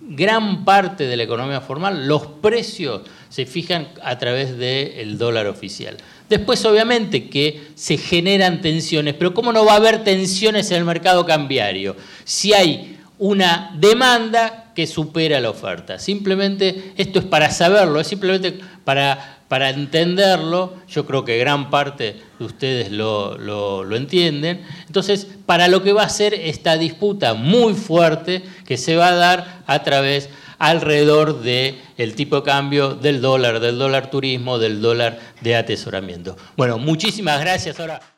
[0.00, 5.96] gran parte de la economía formal, los precios se fijan a través del dólar oficial.
[6.28, 10.84] Después, obviamente, que se generan tensiones, pero ¿cómo no va a haber tensiones en el
[10.84, 11.96] mercado cambiario?
[12.24, 15.98] Si hay una demanda que supera la oferta.
[15.98, 22.16] Simplemente, esto es para saberlo, es simplemente para para entenderlo, yo creo que gran parte
[22.38, 28.42] de ustedes lo, entienden, entonces para lo que va a ser esta disputa muy fuerte
[28.66, 33.60] que se va a dar a través alrededor del el tipo de cambio del dólar,
[33.60, 36.36] del dólar turismo, del dólar de atesoramiento.
[36.56, 37.78] Bueno, muchísimas gracias.
[37.78, 38.13] Ahora...